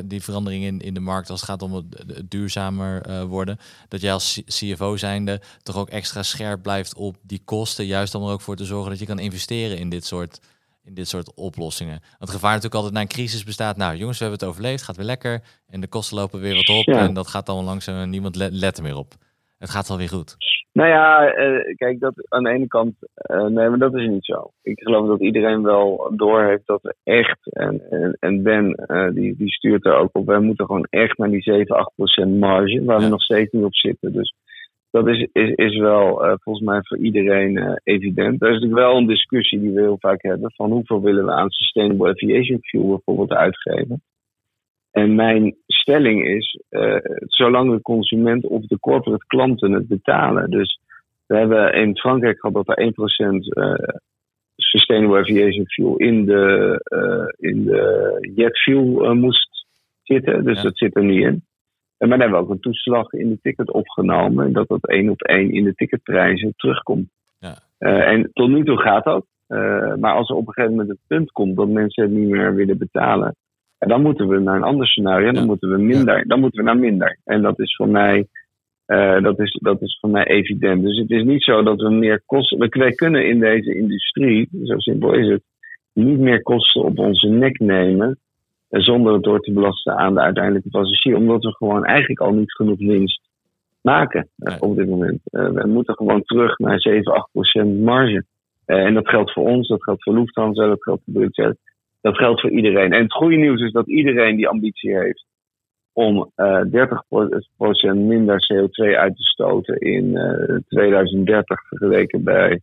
[0.05, 3.59] die verandering in, in de markt als het gaat om het, het duurzamer uh, worden,
[3.89, 8.23] dat jij als CFO zijnde toch ook extra scherp blijft op die kosten, juist om
[8.23, 10.41] er ook voor te zorgen dat je kan investeren in dit soort
[10.85, 11.99] in dit soort oplossingen.
[12.01, 13.76] Want het gevaar natuurlijk altijd na een crisis bestaat.
[13.76, 15.43] Nou jongens, we hebben het overleefd, gaat weer lekker.
[15.66, 16.87] En de kosten lopen weer wat op.
[16.87, 19.12] En dat gaat dan langzaam en niemand let, er meer op.
[19.59, 20.37] Het gaat wel weer goed.
[20.72, 22.95] Nou ja, uh, kijk, dat aan de ene kant,
[23.30, 24.51] uh, nee, maar dat is niet zo.
[24.62, 29.37] Ik geloof dat iedereen wel doorheeft dat we echt, en, en, en Ben, uh, die,
[29.37, 32.85] die stuurt er ook op, wij moeten gewoon echt naar die 7, 8 procent marge,
[32.85, 33.05] waar ja.
[33.05, 34.12] we nog steeds niet op zitten.
[34.12, 34.35] Dus
[34.93, 38.43] dat is, is, is wel uh, volgens mij voor iedereen uh, evident.
[38.43, 41.32] Er is natuurlijk wel een discussie die we heel vaak hebben van hoeveel willen we
[41.32, 44.03] aan Sustainable Aviation Fuel bijvoorbeeld uitgeven.
[44.90, 50.51] En mijn stelling is, uh, zolang de consument of de corporate klanten het betalen.
[50.51, 50.80] Dus
[51.26, 52.93] we hebben in Frankrijk gehad dat er 1%
[54.57, 56.80] Sustainable Aviation Fuel in de,
[57.38, 59.66] in de jet fuel moest
[60.03, 60.45] zitten.
[60.45, 60.62] Dus ja.
[60.62, 61.45] dat zit er niet in.
[62.09, 64.46] Maar dan hebben we ook een toeslag in de ticket opgenomen.
[64.46, 67.09] En dat dat één op één in de ticketprijzen terugkomt.
[67.38, 67.55] Ja.
[67.78, 69.26] Uh, en tot nu toe gaat dat.
[69.48, 72.28] Uh, maar als er op een gegeven moment het punt komt dat mensen het niet
[72.28, 73.36] meer willen betalen.
[73.78, 75.26] En dan moeten we naar een ander scenario.
[75.26, 75.32] Ja.
[75.32, 76.16] Dan moeten we minder.
[76.16, 76.24] Ja.
[76.24, 77.18] Dan moeten we naar minder.
[77.24, 78.26] En dat is voor mij.
[78.86, 80.82] Uh, dat, is, dat is voor mij evident.
[80.82, 82.59] Dus het is niet zo dat we meer kosten.
[82.70, 85.42] Wij kunnen in deze industrie, zo simpel is het,
[85.92, 88.18] niet meer kosten op onze nek nemen
[88.81, 91.16] zonder het door te belasten aan de uiteindelijke passagier.
[91.16, 93.20] Omdat we gewoon eigenlijk al niet genoeg winst
[93.81, 95.20] maken uh, op dit moment.
[95.31, 98.25] Uh, we moeten gewoon terug naar 7, 8 procent marge.
[98.66, 101.57] Uh, en dat geldt voor ons, dat geldt voor Lufthansa, dat geldt voor Budget.
[102.01, 102.93] Dat geldt voor iedereen.
[102.93, 105.25] En het goede nieuws is dat iedereen die ambitie heeft
[105.95, 106.33] om
[106.70, 107.03] 30
[107.57, 110.18] procent minder CO2 uit te stoten in
[110.68, 112.61] 2030 vergeleken bij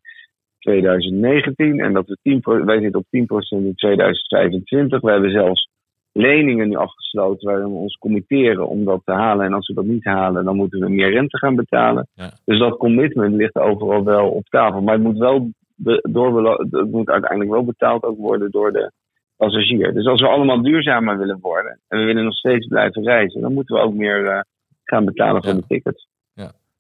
[0.60, 1.80] 2019.
[1.80, 5.02] En dat we 10, wij zitten op 10 procent in 2025.
[5.02, 5.69] We hebben zelfs
[6.20, 9.46] leningen nu afgesloten waarin we ons committeren om dat te halen.
[9.46, 12.08] En als we dat niet halen, dan moeten we meer rente gaan betalen.
[12.14, 12.30] Ja.
[12.46, 14.82] Dus dat commitment ligt overal wel op tafel.
[14.82, 15.50] Maar het moet wel
[16.02, 18.92] door, het moet uiteindelijk wel betaald ook worden door de
[19.38, 19.94] passagier.
[19.94, 23.54] Dus als we allemaal duurzamer willen worden en we willen nog steeds blijven reizen, dan
[23.54, 24.40] moeten we ook meer uh,
[24.84, 26.08] gaan betalen voor de tickets.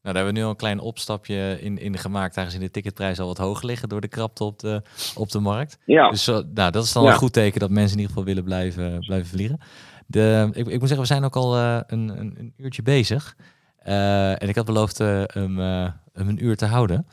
[0.02, 3.22] Nou, daar hebben we nu al een klein opstapje in, in gemaakt, aangezien de ticketprijzen
[3.24, 4.82] al wat hoog liggen door de krapte op de,
[5.16, 5.78] op de markt.
[5.86, 7.10] Ja, Dus zo, nou, dat is dan Ja.
[7.12, 9.60] een goed teken dat mensen in ieder geval willen blijven, blijven vliegen.
[10.06, 13.36] De, ik, ik moet zeggen, we zijn ook al eh, een, een, een uurtje bezig.
[13.80, 17.08] Eh, en ik had beloofd eh, hem, eh, hem een uur te houden.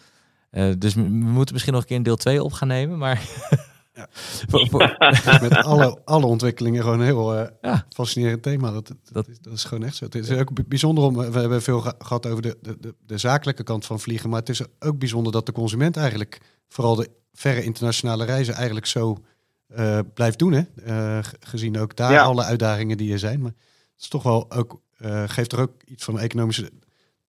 [0.51, 2.99] Eh, dus we we moeten misschien nog een keer een deel 2 op gaan nemen.
[2.99, 3.20] Maar
[3.97, 4.09] Ja.
[4.12, 4.97] voor- voor-
[5.49, 7.86] Met alle, alle ontwikkelingen gewoon een heel eh, Ja.
[7.88, 8.70] fascinerend thema.
[8.70, 10.05] Dat, dat, Dat- is, dat is gewoon echt zo.
[10.05, 13.18] Het is ook bijzonder om, we hebben veel ge- gehad over de, de, de, de
[13.18, 14.30] zakelijke kant van vliegen.
[14.30, 18.86] Maar het is ook bijzonder dat de consument eigenlijk, vooral de verre internationale reizen, eigenlijk
[18.86, 19.16] zo
[19.66, 20.53] eh, blijft doen.
[20.53, 20.62] Hè?
[20.84, 22.22] Eh, ge- gezien ook daar Ja.
[22.22, 23.40] alle uitdagingen die er zijn.
[23.40, 23.53] Maar
[23.92, 26.70] het is toch wel ook, eh, geeft er ook iets van economische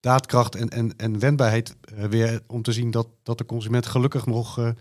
[0.00, 1.76] daadkracht en, en, en wendbaarheid
[2.10, 4.72] weer om te zien dat, dat de consument gelukkig nog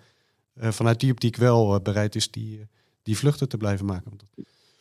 [0.60, 2.66] vanuit die optiek wel eh, bereid is die, eh,
[3.03, 4.12] die vluchten te blijven maken.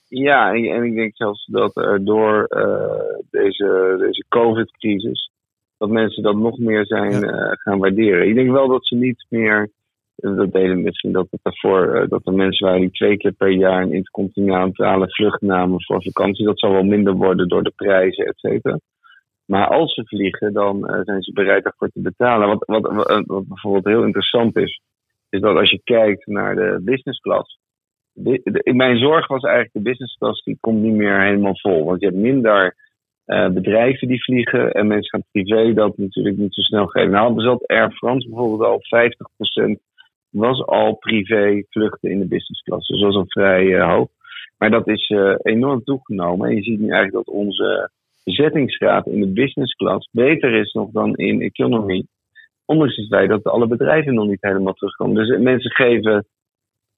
[0.08, 5.30] Ja, en, en ik denk zelfs dat er door eh, deze, deze COVID-crisis,
[5.78, 7.20] dat mensen dat nog meer zijn Ja.
[7.20, 8.28] eh, gaan waarderen.
[8.28, 9.70] Ik denk wel dat ze niet meer,
[10.16, 13.32] eh, dat deden misschien dat het daarvoor, eh, dat er mensen waren die twee keer
[13.32, 16.44] per jaar een intercontinentale vlucht namen voor vakantie.
[16.44, 18.78] Dat zal wel minder worden door de prijzen, et cetera.
[19.44, 22.48] Maar als ze vliegen, dan eh, zijn ze bereid daarvoor te betalen.
[22.48, 24.80] Wat, wat, wat bijvoorbeeld heel interessant is,
[25.36, 27.58] is dat als je kijkt naar de business class.
[28.64, 31.84] Mijn zorg was eigenlijk de business class, die komt niet meer helemaal vol.
[31.84, 32.74] Want je hebt minder
[33.24, 37.10] eh, bedrijven die vliegen en mensen gaan privé dat natuurlijk niet zo snel geven.
[37.10, 38.80] Nou hadden ze dat Air France bijvoorbeeld al
[39.72, 39.80] 50%
[40.30, 42.88] was al privé vluchten in de business class.
[42.88, 44.08] Dus dat was al vrij eh, hoog.
[44.58, 46.48] Maar dat is eh, enorm toegenomen.
[46.48, 47.90] En je ziet nu eigenlijk dat onze
[48.24, 52.04] bezettingsgraad in de business class beter is nog dan in economy.
[52.66, 55.14] Ondanks het feit dat alle bedrijven nog niet helemaal terugkomen.
[55.26, 56.26] Dus mensen geven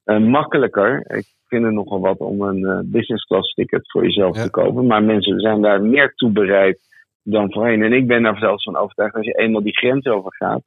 [0.04, 1.04] eh, makkelijker.
[1.16, 4.42] Ik vind het nogal wat om een eh, business class ticket voor jezelf Ja.
[4.42, 4.86] te kopen.
[4.86, 6.80] Maar mensen zijn daar meer toe bereid
[7.22, 7.82] dan voorheen.
[7.82, 9.14] En ik ben daar zelfs van overtuigd.
[9.14, 10.62] Als je eenmaal die grens overgaat,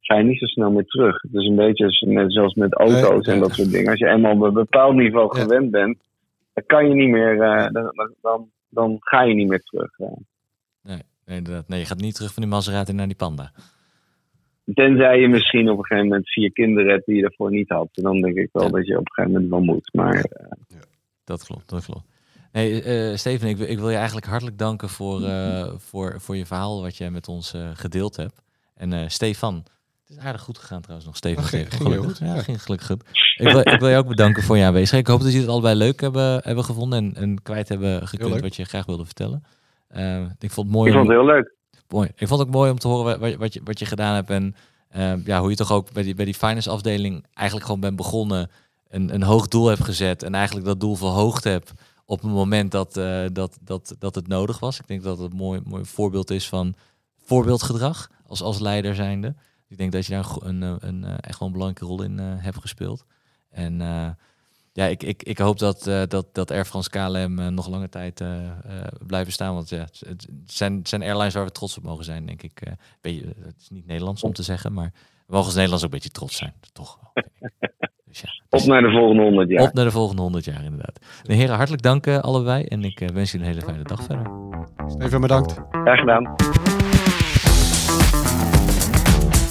[0.00, 1.22] ga je niet zo snel meer terug.
[1.22, 1.86] Het is een beetje
[2.28, 3.90] zoals met auto's en dat soort dingen.
[3.90, 5.98] Als je eenmaal op een bepaald niveau gewend bent,
[6.52, 9.98] dan kan je niet meer, eh, dan, dan- dan, ga je niet meer terug.
[9.98, 11.68] nee, nee, inderdaad.
[11.68, 13.50] nee, je gaat niet terug van die Maserati naar die Panda.
[14.74, 17.88] Tenzij je misschien op een gegeven moment vier kinderen hebt die je daarvoor niet had.
[17.92, 18.70] En dan denk ik wel Ja.
[18.70, 19.88] dat je op een gegeven moment wel moet.
[19.92, 20.46] Maar eh,
[21.24, 22.04] Dat klopt, dat klopt.
[22.52, 26.36] Nee, eh, Steven, ik, wil- ik wil je eigenlijk hartelijk danken voor, eh, voor, voor
[26.36, 28.42] je verhaal wat jij met ons gedeeld hebt.
[28.74, 29.54] En eh, Stefan,
[30.06, 31.42] het is aardig goed gegaan trouwens nog, Stefan.
[31.42, 32.06] Oh, ging- ging gelukkig.
[32.06, 32.40] goed, Ja, ja.
[32.42, 33.02] ging gelukkig goed.
[33.36, 35.02] Ik wil, ik wil je ook bedanken voor je aanwezigheid.
[35.02, 38.40] Ik hoop dat jullie het allebei leuk hebben, hebben gevonden en, en kwijt hebben gekund
[38.40, 39.44] wat je graag wilde vertellen.
[40.38, 41.52] Ik vond het mooi ik vond het heel leuk.
[42.02, 44.14] Ik vond het ook mooi om te horen wa- wat, wat, je, wat je gedaan
[44.14, 44.30] hebt.
[44.30, 44.54] En
[44.88, 47.96] eh, ja, hoe je toch ook bij die, bij die finance afdeling eigenlijk gewoon bent
[47.96, 48.50] begonnen.
[48.88, 50.22] Een, een hoog doel hebt gezet.
[50.22, 51.72] En eigenlijk dat doel verhoogd hebt
[52.04, 54.78] op het moment dat, eh, dat, dat, dat het nodig was.
[54.78, 56.74] Ik denk dat het een mooi, mooi voorbeeld is van
[57.22, 59.34] voorbeeldgedrag als, als leider zijnde.
[59.68, 62.02] Ik denk dat je daar een, een, eh, een, eh, echt wel een belangrijke rol
[62.02, 63.04] in hebt gespeeld.
[63.50, 63.80] En
[64.76, 67.88] ja, ik, ik, ik hoop dat, eh, dat, dat Air France KLM eh, nog lange
[67.88, 68.50] tijd eh, eh,
[69.06, 69.54] blijven staan.
[69.54, 72.42] Want ja, het het zijn, het zijn airlines waar we trots op mogen zijn, denk
[72.42, 72.60] ik.
[72.60, 74.92] Eh, beetje, het is niet Nederlands om te zeggen, maar
[75.26, 76.54] we mogen als Nederlands ook een beetje trots zijn.
[76.72, 76.98] Toch.
[78.06, 79.62] Dus ja, Op dus naar de volgende 100 jaar.
[79.62, 80.98] op naar de volgende 100 jaar, inderdaad.
[81.22, 82.64] De heren, hartelijk dank allebei.
[82.64, 84.30] En ik wens jullie een hele fijne dag verder.
[84.98, 85.54] Even bedankt.
[85.70, 86.34] Graag gedaan.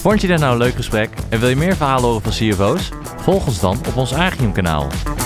[0.00, 2.90] Vond je dit nou een leuk gesprek en wil je meer verhalen horen van CFO's?
[3.24, 5.23] Volg ons dan op ons Agium kanaal.